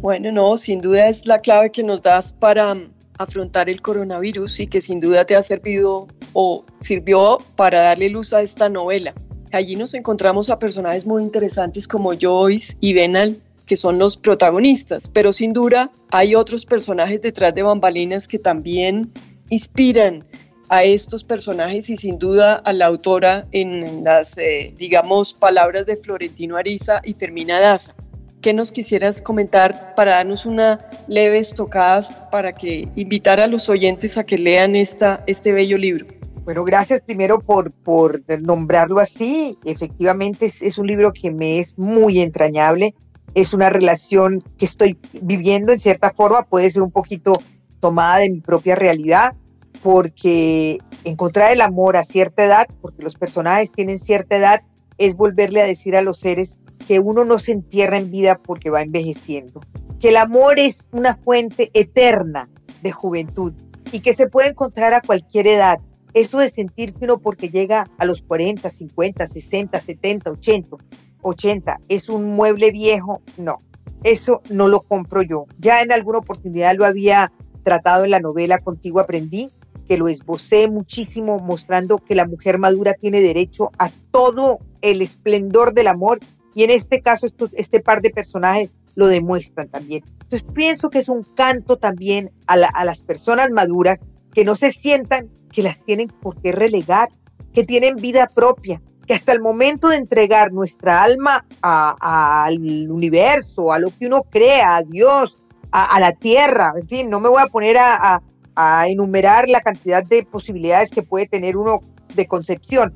Bueno, 0.00 0.30
no, 0.30 0.56
sin 0.56 0.80
duda 0.80 1.08
es 1.08 1.26
la 1.26 1.40
clave 1.40 1.72
que 1.72 1.82
nos 1.82 2.00
das 2.00 2.32
para 2.32 2.74
mm, 2.74 2.92
afrontar 3.18 3.68
el 3.68 3.82
coronavirus 3.82 4.60
y 4.60 4.66
que 4.68 4.80
sin 4.80 5.00
duda 5.00 5.24
te 5.24 5.34
ha 5.34 5.42
servido 5.42 6.06
o 6.32 6.64
sirvió 6.80 7.38
para 7.56 7.80
darle 7.80 8.08
luz 8.10 8.32
a 8.32 8.42
esta 8.42 8.68
novela. 8.68 9.14
Allí 9.52 9.76
nos 9.76 9.94
encontramos 9.94 10.50
a 10.50 10.58
personajes 10.58 11.06
muy 11.06 11.22
interesantes 11.22 11.86
como 11.86 12.12
Joyce 12.18 12.76
y 12.80 12.92
Benal, 12.92 13.40
que 13.66 13.76
son 13.76 13.98
los 13.98 14.16
protagonistas, 14.16 15.08
pero 15.08 15.32
sin 15.32 15.52
duda 15.52 15.90
hay 16.10 16.34
otros 16.34 16.66
personajes 16.66 17.20
detrás 17.20 17.54
de 17.54 17.62
bambalinas 17.62 18.28
que 18.28 18.38
también 18.38 19.10
inspiran 19.50 20.24
a 20.68 20.84
estos 20.84 21.24
personajes 21.24 21.90
y 21.90 21.96
sin 21.96 22.18
duda 22.18 22.54
a 22.54 22.72
la 22.72 22.86
autora 22.86 23.46
en 23.52 24.04
las, 24.04 24.36
eh, 24.38 24.74
digamos, 24.76 25.34
palabras 25.34 25.86
de 25.86 25.96
Florentino 25.96 26.56
Ariza 26.56 27.00
y 27.04 27.14
Fermina 27.14 27.60
Daza. 27.60 27.94
¿Qué 28.40 28.52
nos 28.52 28.70
quisieras 28.70 29.22
comentar 29.22 29.94
para 29.94 30.12
darnos 30.12 30.46
una 30.46 30.80
leve 31.08 31.38
estocada 31.38 32.28
para 32.30 32.52
que 32.52 32.88
invitar 32.94 33.40
a 33.40 33.46
los 33.46 33.68
oyentes 33.68 34.18
a 34.18 34.24
que 34.24 34.38
lean 34.38 34.76
esta, 34.76 35.22
este 35.26 35.52
bello 35.52 35.78
libro? 35.78 36.06
Bueno, 36.46 36.62
gracias 36.62 37.00
primero 37.00 37.40
por, 37.40 37.72
por 37.72 38.22
nombrarlo 38.40 39.00
así. 39.00 39.58
Efectivamente 39.64 40.46
es, 40.46 40.62
es 40.62 40.78
un 40.78 40.86
libro 40.86 41.12
que 41.12 41.32
me 41.32 41.58
es 41.58 41.76
muy 41.76 42.20
entrañable. 42.20 42.94
Es 43.34 43.52
una 43.52 43.68
relación 43.68 44.44
que 44.56 44.64
estoy 44.64 44.96
viviendo 45.22 45.72
en 45.72 45.80
cierta 45.80 46.12
forma, 46.12 46.44
puede 46.44 46.70
ser 46.70 46.82
un 46.82 46.92
poquito 46.92 47.32
tomada 47.80 48.18
de 48.18 48.30
mi 48.30 48.40
propia 48.40 48.76
realidad, 48.76 49.34
porque 49.82 50.78
encontrar 51.02 51.52
el 51.52 51.62
amor 51.62 51.96
a 51.96 52.04
cierta 52.04 52.44
edad, 52.44 52.68
porque 52.80 53.02
los 53.02 53.16
personajes 53.16 53.72
tienen 53.72 53.98
cierta 53.98 54.36
edad, 54.36 54.60
es 54.98 55.16
volverle 55.16 55.62
a 55.62 55.66
decir 55.66 55.96
a 55.96 56.02
los 56.02 56.20
seres 56.20 56.58
que 56.86 57.00
uno 57.00 57.24
no 57.24 57.40
se 57.40 57.50
entierra 57.50 57.96
en 57.96 58.12
vida 58.12 58.38
porque 58.40 58.70
va 58.70 58.82
envejeciendo, 58.82 59.62
que 59.98 60.10
el 60.10 60.16
amor 60.16 60.60
es 60.60 60.88
una 60.92 61.16
fuente 61.16 61.72
eterna 61.74 62.48
de 62.82 62.92
juventud 62.92 63.52
y 63.90 63.98
que 63.98 64.14
se 64.14 64.28
puede 64.28 64.50
encontrar 64.50 64.94
a 64.94 65.00
cualquier 65.00 65.48
edad. 65.48 65.78
Eso 66.16 66.38
de 66.38 66.48
sentir 66.48 66.94
que 66.94 67.04
uno 67.04 67.18
porque 67.18 67.50
llega 67.50 67.90
a 67.98 68.06
los 68.06 68.22
40, 68.22 68.70
50, 68.70 69.26
60, 69.26 69.78
70, 69.78 70.30
80, 70.30 70.76
80 71.20 71.80
es 71.90 72.08
un 72.08 72.30
mueble 72.34 72.70
viejo, 72.70 73.20
no, 73.36 73.58
eso 74.02 74.40
no 74.48 74.66
lo 74.66 74.80
compro 74.80 75.20
yo. 75.20 75.44
Ya 75.58 75.82
en 75.82 75.92
alguna 75.92 76.20
oportunidad 76.20 76.74
lo 76.74 76.86
había 76.86 77.32
tratado 77.64 78.04
en 78.04 78.12
la 78.12 78.20
novela 78.20 78.60
Contigo 78.60 79.00
Aprendí, 79.00 79.50
que 79.86 79.98
lo 79.98 80.08
esbocé 80.08 80.70
muchísimo 80.70 81.38
mostrando 81.38 81.98
que 81.98 82.14
la 82.14 82.26
mujer 82.26 82.56
madura 82.56 82.94
tiene 82.94 83.20
derecho 83.20 83.70
a 83.78 83.90
todo 84.10 84.58
el 84.80 85.02
esplendor 85.02 85.74
del 85.74 85.88
amor 85.88 86.20
y 86.54 86.64
en 86.64 86.70
este 86.70 87.02
caso, 87.02 87.26
este 87.52 87.80
par 87.80 88.00
de 88.00 88.08
personajes 88.08 88.70
lo 88.94 89.06
demuestran 89.06 89.68
también. 89.68 90.02
Entonces 90.22 90.44
pienso 90.54 90.88
que 90.88 91.00
es 91.00 91.10
un 91.10 91.24
canto 91.36 91.76
también 91.76 92.30
a, 92.46 92.56
las 92.56 93.02
personas 93.02 93.50
maduras 93.50 94.00
que 94.36 94.44
no 94.44 94.54
se 94.54 94.70
sientan 94.70 95.30
que 95.50 95.62
las 95.62 95.82
tienen 95.82 96.08
por 96.08 96.36
qué 96.42 96.52
relegar, 96.52 97.08
que 97.54 97.64
tienen 97.64 97.96
vida 97.96 98.26
propia, 98.26 98.82
que 99.06 99.14
hasta 99.14 99.32
el 99.32 99.40
momento 99.40 99.88
de 99.88 99.96
entregar 99.96 100.52
nuestra 100.52 101.02
alma 101.02 101.46
al 101.62 102.58
universo, 102.90 103.72
a 103.72 103.78
lo 103.78 103.88
que 103.88 104.06
uno 104.06 104.24
crea, 104.24 104.76
a 104.76 104.82
Dios, 104.82 105.38
a, 105.72 105.98
la 106.00 106.12
tierra, 106.12 106.74
en 106.78 106.86
fin, 106.86 107.08
no 107.08 107.18
me 107.18 107.30
voy 107.30 107.42
a 107.42 107.46
poner 107.46 107.78
a, 107.78 108.22
a 108.54 108.88
enumerar 108.88 109.48
la 109.48 109.62
cantidad 109.62 110.04
de 110.04 110.22
posibilidades 110.24 110.90
que 110.90 111.02
puede 111.02 111.26
tener 111.26 111.56
uno 111.56 111.80
de 112.14 112.26
concepción, 112.26 112.94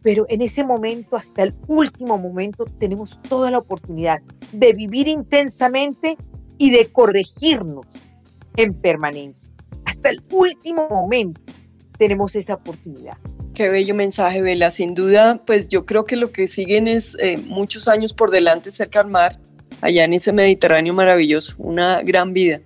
pero 0.00 0.24
en 0.30 0.40
ese 0.40 0.64
momento, 0.64 1.14
hasta 1.14 1.42
el 1.42 1.54
último 1.68 2.16
momento, 2.16 2.64
tenemos 2.64 3.20
toda 3.28 3.50
la 3.50 3.58
oportunidad 3.58 4.22
de 4.52 4.72
vivir 4.72 5.08
intensamente 5.08 6.16
y 6.56 6.70
de 6.70 6.90
corregirnos 6.90 7.86
en 8.56 8.72
permanencia. 8.72 9.52
Hasta 10.00 10.12
el 10.12 10.22
último 10.30 10.88
momento 10.88 11.42
tenemos 11.98 12.34
esa 12.34 12.54
oportunidad. 12.54 13.18
Qué 13.52 13.68
bello 13.68 13.94
mensaje, 13.94 14.40
Vela. 14.40 14.70
Sin 14.70 14.94
duda, 14.94 15.42
pues 15.46 15.68
yo 15.68 15.84
creo 15.84 16.06
que 16.06 16.16
lo 16.16 16.32
que 16.32 16.46
siguen 16.46 16.88
es 16.88 17.18
eh, 17.20 17.36
muchos 17.36 17.86
años 17.86 18.14
por 18.14 18.30
delante 18.30 18.70
cerca 18.70 19.02
al 19.02 19.08
mar, 19.08 19.38
allá 19.82 20.04
en 20.04 20.14
ese 20.14 20.32
Mediterráneo 20.32 20.94
maravilloso, 20.94 21.54
una 21.58 22.00
gran 22.00 22.32
vida. 22.32 22.62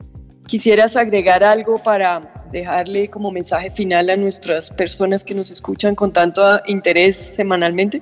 ¿Quisieras 0.47 0.95
agregar 0.95 1.43
algo 1.43 1.79
para 1.79 2.33
dejarle 2.53 3.11
como 3.11 3.33
mensaje 3.33 3.73
final 3.73 4.11
a 4.11 4.17
nuestras 4.17 4.71
personas 4.71 5.25
que 5.25 5.35
nos 5.35 5.51
escuchan 5.51 5.97
con 5.97 6.13
tanto 6.13 6.61
interés 6.69 7.17
semanalmente? 7.17 8.01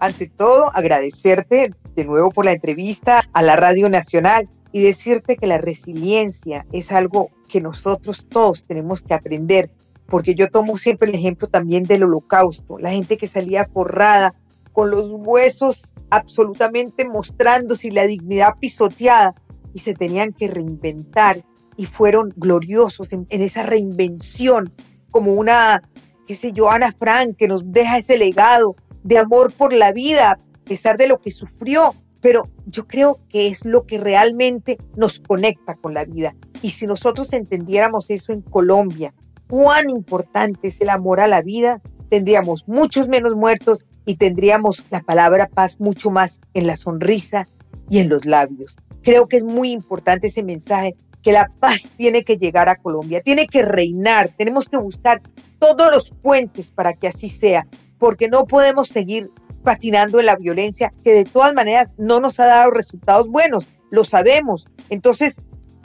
Ante 0.00 0.26
todo, 0.28 0.70
agradecerte 0.74 1.72
de 1.96 2.04
nuevo 2.04 2.30
por 2.30 2.44
la 2.44 2.52
entrevista 2.52 3.26
a 3.32 3.40
la 3.40 3.56
Radio 3.56 3.88
Nacional 3.88 4.50
y 4.72 4.82
decirte 4.82 5.36
que 5.36 5.46
la 5.46 5.58
resiliencia 5.58 6.66
es 6.72 6.92
algo 6.92 7.30
que 7.48 7.60
nosotros 7.60 8.26
todos 8.28 8.64
tenemos 8.64 9.02
que 9.02 9.14
aprender, 9.14 9.70
porque 10.06 10.34
yo 10.34 10.48
tomo 10.48 10.76
siempre 10.76 11.08
el 11.08 11.16
ejemplo 11.16 11.48
también 11.48 11.84
del 11.84 12.04
holocausto, 12.04 12.78
la 12.78 12.90
gente 12.90 13.16
que 13.16 13.26
salía 13.26 13.66
forrada 13.66 14.34
con 14.72 14.90
los 14.90 15.12
huesos 15.12 15.94
absolutamente 16.10 17.06
mostrándose 17.08 17.88
y 17.88 17.90
la 17.90 18.06
dignidad 18.06 18.54
pisoteada 18.60 19.34
y 19.74 19.80
se 19.80 19.94
tenían 19.94 20.32
que 20.32 20.48
reinventar 20.48 21.44
y 21.76 21.86
fueron 21.86 22.32
gloriosos 22.36 23.12
en, 23.12 23.26
esa 23.30 23.62
reinvención, 23.62 24.72
como 25.10 25.32
una, 25.32 25.82
qué 26.26 26.34
sé 26.34 26.52
yo, 26.52 26.70
Ana 26.70 26.92
Frank, 26.92 27.36
que 27.36 27.48
nos 27.48 27.72
deja 27.72 27.98
ese 27.98 28.18
legado 28.18 28.76
de 29.02 29.18
amor 29.18 29.52
por 29.52 29.72
la 29.72 29.92
vida, 29.92 30.32
a 30.32 30.64
pesar 30.68 30.98
de 30.98 31.08
lo 31.08 31.20
que 31.20 31.30
sufrió, 31.30 31.94
pero 32.20 32.44
yo 32.66 32.86
creo 32.86 33.18
que 33.28 33.48
es 33.48 33.64
lo 33.64 33.86
que 33.86 33.98
realmente 33.98 34.78
nos 34.96 35.20
conecta 35.20 35.74
con 35.74 35.94
la 35.94 36.04
vida. 36.04 36.34
Y 36.62 36.70
si 36.70 36.86
nosotros 36.86 37.32
entendiéramos 37.32 38.10
eso 38.10 38.32
en 38.32 38.42
Colombia, 38.42 39.14
cuán 39.48 39.90
importante 39.90 40.68
es 40.68 40.80
el 40.80 40.90
amor 40.90 41.20
a 41.20 41.28
la 41.28 41.42
vida, 41.42 41.80
tendríamos 42.08 42.64
muchos 42.66 43.08
menos 43.08 43.34
muertos 43.34 43.84
y 44.04 44.16
tendríamos 44.16 44.84
la 44.90 45.00
palabra 45.00 45.48
paz 45.48 45.80
mucho 45.80 46.10
más 46.10 46.40
en 46.54 46.66
la 46.66 46.76
sonrisa 46.76 47.46
y 47.88 47.98
en 47.98 48.08
los 48.08 48.24
labios. 48.24 48.76
Creo 49.02 49.26
que 49.26 49.38
es 49.38 49.44
muy 49.44 49.70
importante 49.70 50.28
ese 50.28 50.42
mensaje 50.42 50.94
que 51.22 51.32
la 51.32 51.50
paz 51.60 51.90
tiene 51.96 52.24
que 52.24 52.36
llegar 52.36 52.68
a 52.68 52.76
Colombia, 52.76 53.20
tiene 53.20 53.46
que 53.46 53.62
reinar, 53.62 54.30
tenemos 54.36 54.68
que 54.68 54.78
buscar 54.78 55.20
todos 55.58 55.92
los 55.92 56.10
puentes 56.22 56.72
para 56.72 56.94
que 56.94 57.08
así 57.08 57.28
sea, 57.28 57.66
porque 58.00 58.28
no 58.28 58.46
podemos 58.46 58.88
seguir 58.88 59.30
patinando 59.62 60.18
en 60.18 60.26
la 60.26 60.36
violencia 60.36 60.92
que 61.04 61.12
de 61.12 61.24
todas 61.24 61.54
maneras 61.54 61.90
no 61.98 62.18
nos 62.18 62.40
ha 62.40 62.46
dado 62.46 62.70
resultados 62.70 63.28
buenos, 63.28 63.68
lo 63.90 64.02
sabemos. 64.02 64.66
Entonces, 64.88 65.36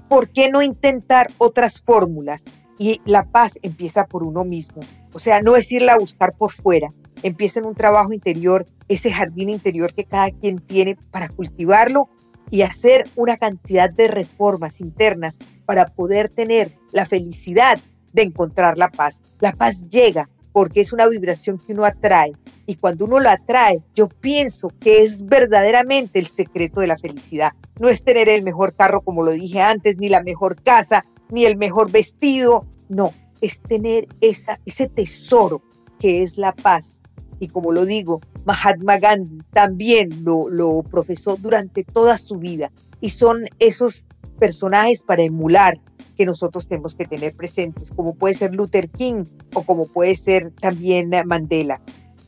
¿por 0.07 0.29
qué 0.29 0.49
no 0.49 0.63
intentar 0.63 1.27
otras 1.37 1.81
fórmulas? 1.81 2.43
Y 2.79 3.01
la 3.05 3.23
paz 3.23 3.59
empieza 3.61 4.07
por 4.07 4.23
uno 4.23 4.43
mismo, 4.43 4.81
o 5.13 5.19
sea, 5.19 5.39
no 5.41 5.55
es 5.55 5.71
irla 5.71 5.93
a 5.93 5.99
buscar 5.99 6.33
por 6.37 6.51
fuera, 6.51 6.89
empieza 7.23 7.59
en 7.59 7.65
un 7.65 7.75
trabajo 7.75 8.11
interior, 8.11 8.65
ese 8.87 9.11
jardín 9.11 9.49
interior 9.49 9.93
que 9.93 10.03
cada 10.03 10.29
quien 10.31 10.59
tiene 10.59 10.97
para 11.11 11.29
cultivarlo 11.29 12.09
y 12.49 12.61
hacer 12.61 13.05
una 13.15 13.37
cantidad 13.37 13.89
de 13.89 14.07
reformas 14.07 14.81
internas 14.81 15.37
para 15.65 15.87
poder 15.87 16.29
tener 16.29 16.73
la 16.91 17.05
felicidad 17.05 17.79
de 18.13 18.23
encontrar 18.23 18.77
la 18.77 18.89
paz. 18.89 19.21
La 19.39 19.51
paz 19.53 19.87
llega 19.89 20.29
porque 20.55 20.79
es 20.79 20.93
una 20.93 21.09
vibración 21.09 21.57
que 21.59 21.73
uno 21.73 21.83
atrae. 21.83 22.31
Y 22.65 22.75
cuando 22.75 23.03
uno 23.03 23.19
la 23.19 23.33
atrae, 23.33 23.81
yo 23.93 24.07
pienso 24.07 24.69
que 24.79 25.03
es 25.03 25.25
verdaderamente 25.25 26.17
el 26.17 26.27
secreto 26.27 26.79
de 26.79 26.87
la 26.87 26.97
felicidad. 26.97 27.51
No 27.77 27.89
es 27.89 28.05
tener 28.05 28.29
el 28.29 28.41
mejor 28.41 28.73
carro, 28.73 29.01
como 29.01 29.21
lo 29.21 29.33
dije 29.33 29.59
antes, 29.59 29.97
ni 29.97 30.07
la 30.07 30.23
mejor 30.23 30.55
casa, 30.63 31.03
ni 31.29 31.43
el 31.43 31.57
mejor 31.57 31.91
vestido, 31.91 32.65
no, 32.87 33.11
es 33.41 33.59
tener 33.59 34.07
ese 34.21 34.87
tesoro 34.87 35.61
que 35.99 36.23
es 36.23 36.37
la 36.37 36.53
paz. 36.53 37.01
Y 37.41 37.49
como 37.49 37.73
lo 37.73 37.83
digo, 37.83 38.21
Mahatma 38.45 38.97
Gandhi 38.97 39.39
también 39.51 40.23
lo, 40.23 40.47
lo 40.49 40.83
profesó 40.83 41.35
durante 41.35 41.83
toda 41.83 42.17
su 42.17 42.35
vida 42.35 42.71
y 43.05 43.09
son 43.09 43.45
esos 43.59 44.07
personajes 44.39 45.03
para 45.03 45.21
emular 45.21 45.79
que 46.17 46.25
nosotros 46.25 46.67
tenemos 46.67 46.95
que 46.95 47.05
tener 47.05 47.33
presentes, 47.33 47.91
como 47.91 48.15
puede 48.15 48.33
ser 48.33 48.55
Luther 48.55 48.89
King 48.89 49.25
o 49.53 49.61
como 49.61 49.87
puede 49.87 50.15
ser 50.15 50.49
también 50.59 51.11
Mandela 51.27 51.79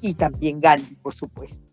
y 0.01 0.13
también 0.13 0.61
Gandhi, 0.61 0.95
por 0.97 1.15
supuesto. 1.15 1.65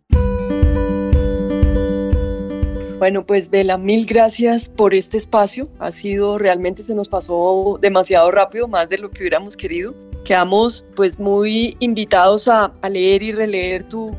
Bueno, 2.99 3.27
pues 3.27 3.51
Vela, 3.51 3.77
mil 3.77 4.07
gracias 4.07 4.71
por 4.71 4.95
este 4.95 5.19
espacio. 5.19 5.69
Ha 5.79 5.93
sido, 5.93 6.39
realmente 6.39 6.83
se 6.83 6.95
nos 6.95 7.11
pasó 7.11 7.79
demasiado 7.83 8.31
rápido, 8.31 8.69
más 8.69 8.89
de 8.89 8.97
lo 8.97 9.11
que 9.11 9.21
hubiéramos 9.21 9.55
querido. 9.55 9.95
Quedamos 10.25 10.87
pues 10.97 11.19
muy 11.19 11.77
invitados 11.81 12.49
a, 12.49 12.73
leer 12.91 13.23
y 13.23 13.33
releer 13.33 13.85
tu, 13.85 14.11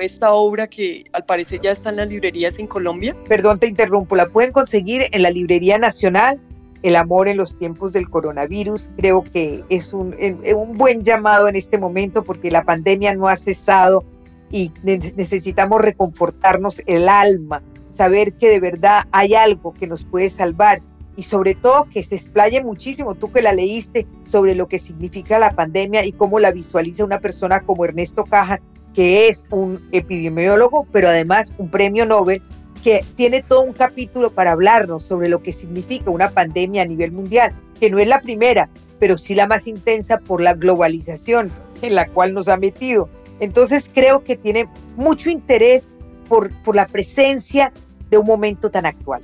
esta 0.00 0.32
obra 0.32 0.66
que 0.66 1.04
al 1.12 1.24
parecer 1.24 1.60
ya 1.60 1.70
está 1.70 1.90
en 1.90 1.96
las 1.96 2.08
librerías 2.08 2.58
en 2.58 2.66
Colombia. 2.66 3.16
Perdón, 3.28 3.60
te 3.60 3.68
interrumpo, 3.68 4.16
la 4.16 4.26
pueden 4.26 4.50
conseguir 4.50 5.06
en 5.12 5.22
la 5.22 5.30
Librería 5.30 5.78
Nacional, 5.78 6.40
El 6.82 6.96
amor 6.96 7.28
en 7.28 7.36
los 7.36 7.56
tiempos 7.56 7.92
del 7.92 8.10
coronavirus. 8.10 8.90
Creo 8.96 9.22
que 9.22 9.62
es 9.68 9.92
un, 9.92 10.16
un 10.56 10.72
buen 10.72 11.04
llamado 11.04 11.46
en 11.46 11.54
este 11.54 11.78
momento 11.78 12.24
porque 12.24 12.50
la 12.50 12.64
pandemia 12.64 13.14
no 13.14 13.28
ha 13.28 13.36
cesado 13.36 14.04
y 14.50 14.72
necesitamos 14.82 15.80
reconfortarnos 15.80 16.82
el 16.86 17.08
alma 17.08 17.62
saber 17.92 18.32
que 18.34 18.48
de 18.48 18.60
verdad 18.60 19.04
hay 19.12 19.34
algo 19.34 19.72
que 19.72 19.86
nos 19.86 20.04
puede 20.04 20.30
salvar 20.30 20.82
y 21.16 21.22
sobre 21.22 21.54
todo 21.54 21.88
que 21.92 22.02
se 22.02 22.14
explaye 22.14 22.62
muchísimo, 22.62 23.14
tú 23.14 23.30
que 23.30 23.42
la 23.42 23.52
leíste, 23.52 24.06
sobre 24.30 24.54
lo 24.54 24.66
que 24.68 24.78
significa 24.78 25.38
la 25.38 25.52
pandemia 25.52 26.04
y 26.04 26.12
cómo 26.12 26.38
la 26.40 26.52
visualiza 26.52 27.04
una 27.04 27.20
persona 27.20 27.60
como 27.60 27.84
Ernesto 27.84 28.24
Caja, 28.24 28.60
que 28.94 29.28
es 29.28 29.44
un 29.50 29.86
epidemiólogo, 29.92 30.86
pero 30.92 31.08
además 31.08 31.52
un 31.58 31.70
premio 31.70 32.06
Nobel, 32.06 32.42
que 32.82 33.04
tiene 33.14 33.42
todo 33.42 33.62
un 33.62 33.72
capítulo 33.72 34.32
para 34.32 34.52
hablarnos 34.52 35.04
sobre 35.04 35.28
lo 35.28 35.42
que 35.42 35.52
significa 35.52 36.10
una 36.10 36.30
pandemia 36.30 36.82
a 36.82 36.86
nivel 36.86 37.12
mundial, 37.12 37.52
que 37.78 37.90
no 37.90 37.98
es 37.98 38.08
la 38.08 38.20
primera, 38.20 38.68
pero 38.98 39.18
sí 39.18 39.34
la 39.34 39.46
más 39.46 39.66
intensa 39.66 40.18
por 40.18 40.40
la 40.40 40.54
globalización 40.54 41.50
en 41.82 41.94
la 41.94 42.08
cual 42.08 42.34
nos 42.34 42.48
ha 42.48 42.56
metido. 42.56 43.08
Entonces 43.40 43.90
creo 43.92 44.24
que 44.24 44.36
tiene 44.36 44.66
mucho 44.96 45.30
interés 45.30 45.90
por, 46.28 46.50
por 46.62 46.74
la 46.74 46.86
presencia 46.86 47.72
de 48.10 48.18
un 48.18 48.26
momento 48.26 48.70
tan 48.70 48.86
actual 48.86 49.22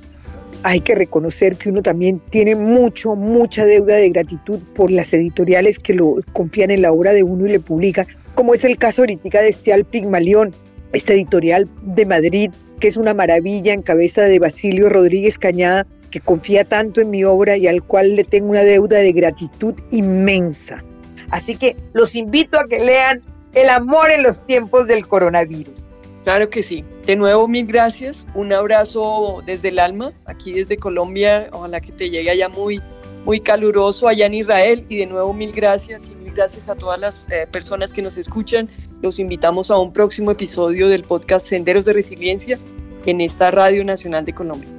hay 0.63 0.81
que 0.81 0.95
reconocer 0.95 1.55
que 1.55 1.69
uno 1.69 1.81
también 1.81 2.19
tiene 2.29 2.55
mucho, 2.55 3.15
mucha 3.15 3.65
deuda 3.65 3.95
de 3.95 4.09
gratitud 4.09 4.59
por 4.75 4.91
las 4.91 5.13
editoriales 5.13 5.79
que 5.79 5.93
lo 5.93 6.17
confían 6.33 6.71
en 6.71 6.81
la 6.81 6.91
obra 6.91 7.13
de 7.13 7.23
uno 7.23 7.45
y 7.45 7.49
le 7.49 7.59
publican, 7.59 8.07
como 8.35 8.53
es 8.53 8.63
el 8.63 8.77
caso 8.77 9.01
ahorita 9.01 9.41
de 9.41 9.53
Stial 9.53 9.85
Pigmalión, 9.85 10.53
esta 10.91 11.13
editorial 11.13 11.69
de 11.83 12.05
Madrid, 12.05 12.51
que 12.79 12.87
es 12.87 12.97
una 12.97 13.13
maravilla 13.13 13.73
en 13.73 13.81
cabeza 13.81 14.23
de 14.23 14.39
Basilio 14.39 14.89
Rodríguez 14.89 15.37
Cañada, 15.37 15.85
que 16.09 16.19
confía 16.19 16.65
tanto 16.65 17.01
en 17.01 17.09
mi 17.09 17.23
obra 17.23 17.55
y 17.57 17.67
al 17.67 17.83
cual 17.83 18.15
le 18.15 18.23
tengo 18.23 18.49
una 18.49 18.63
deuda 18.63 18.97
de 18.97 19.11
gratitud 19.11 19.75
inmensa. 19.91 20.83
Así 21.29 21.55
que 21.55 21.75
los 21.93 22.15
invito 22.15 22.59
a 22.59 22.67
que 22.67 22.79
lean 22.79 23.21
El 23.53 23.69
amor 23.69 24.11
en 24.11 24.21
los 24.21 24.45
tiempos 24.45 24.87
del 24.87 25.07
coronavirus. 25.07 25.89
Claro 26.23 26.49
que 26.49 26.63
sí. 26.63 26.83
De 27.05 27.15
nuevo, 27.15 27.47
mil 27.47 27.65
gracias. 27.65 28.27
Un 28.35 28.53
abrazo 28.53 29.41
desde 29.45 29.69
el 29.69 29.79
alma, 29.79 30.11
aquí 30.25 30.53
desde 30.53 30.77
Colombia. 30.77 31.49
Ojalá 31.51 31.81
que 31.81 31.91
te 31.91 32.09
llegue 32.09 32.29
allá 32.29 32.49
muy, 32.49 32.81
muy 33.25 33.39
caluroso 33.39 34.07
allá 34.07 34.25
en 34.25 34.33
Israel. 34.33 34.85
Y 34.89 34.97
de 34.97 35.05
nuevo, 35.05 35.33
mil 35.33 35.51
gracias 35.51 36.07
y 36.07 36.15
mil 36.15 36.33
gracias 36.33 36.69
a 36.69 36.75
todas 36.75 36.99
las 36.99 37.29
eh, 37.31 37.47
personas 37.51 37.93
que 37.93 38.01
nos 38.01 38.17
escuchan. 38.17 38.69
Los 39.01 39.19
invitamos 39.19 39.71
a 39.71 39.77
un 39.77 39.93
próximo 39.93 40.31
episodio 40.31 40.89
del 40.89 41.03
podcast 41.03 41.47
Senderos 41.47 41.85
de 41.85 41.93
Resiliencia 41.93 42.59
en 43.05 43.21
esta 43.21 43.49
Radio 43.49 43.83
Nacional 43.85 44.25
de 44.25 44.33
Colombia. 44.33 44.78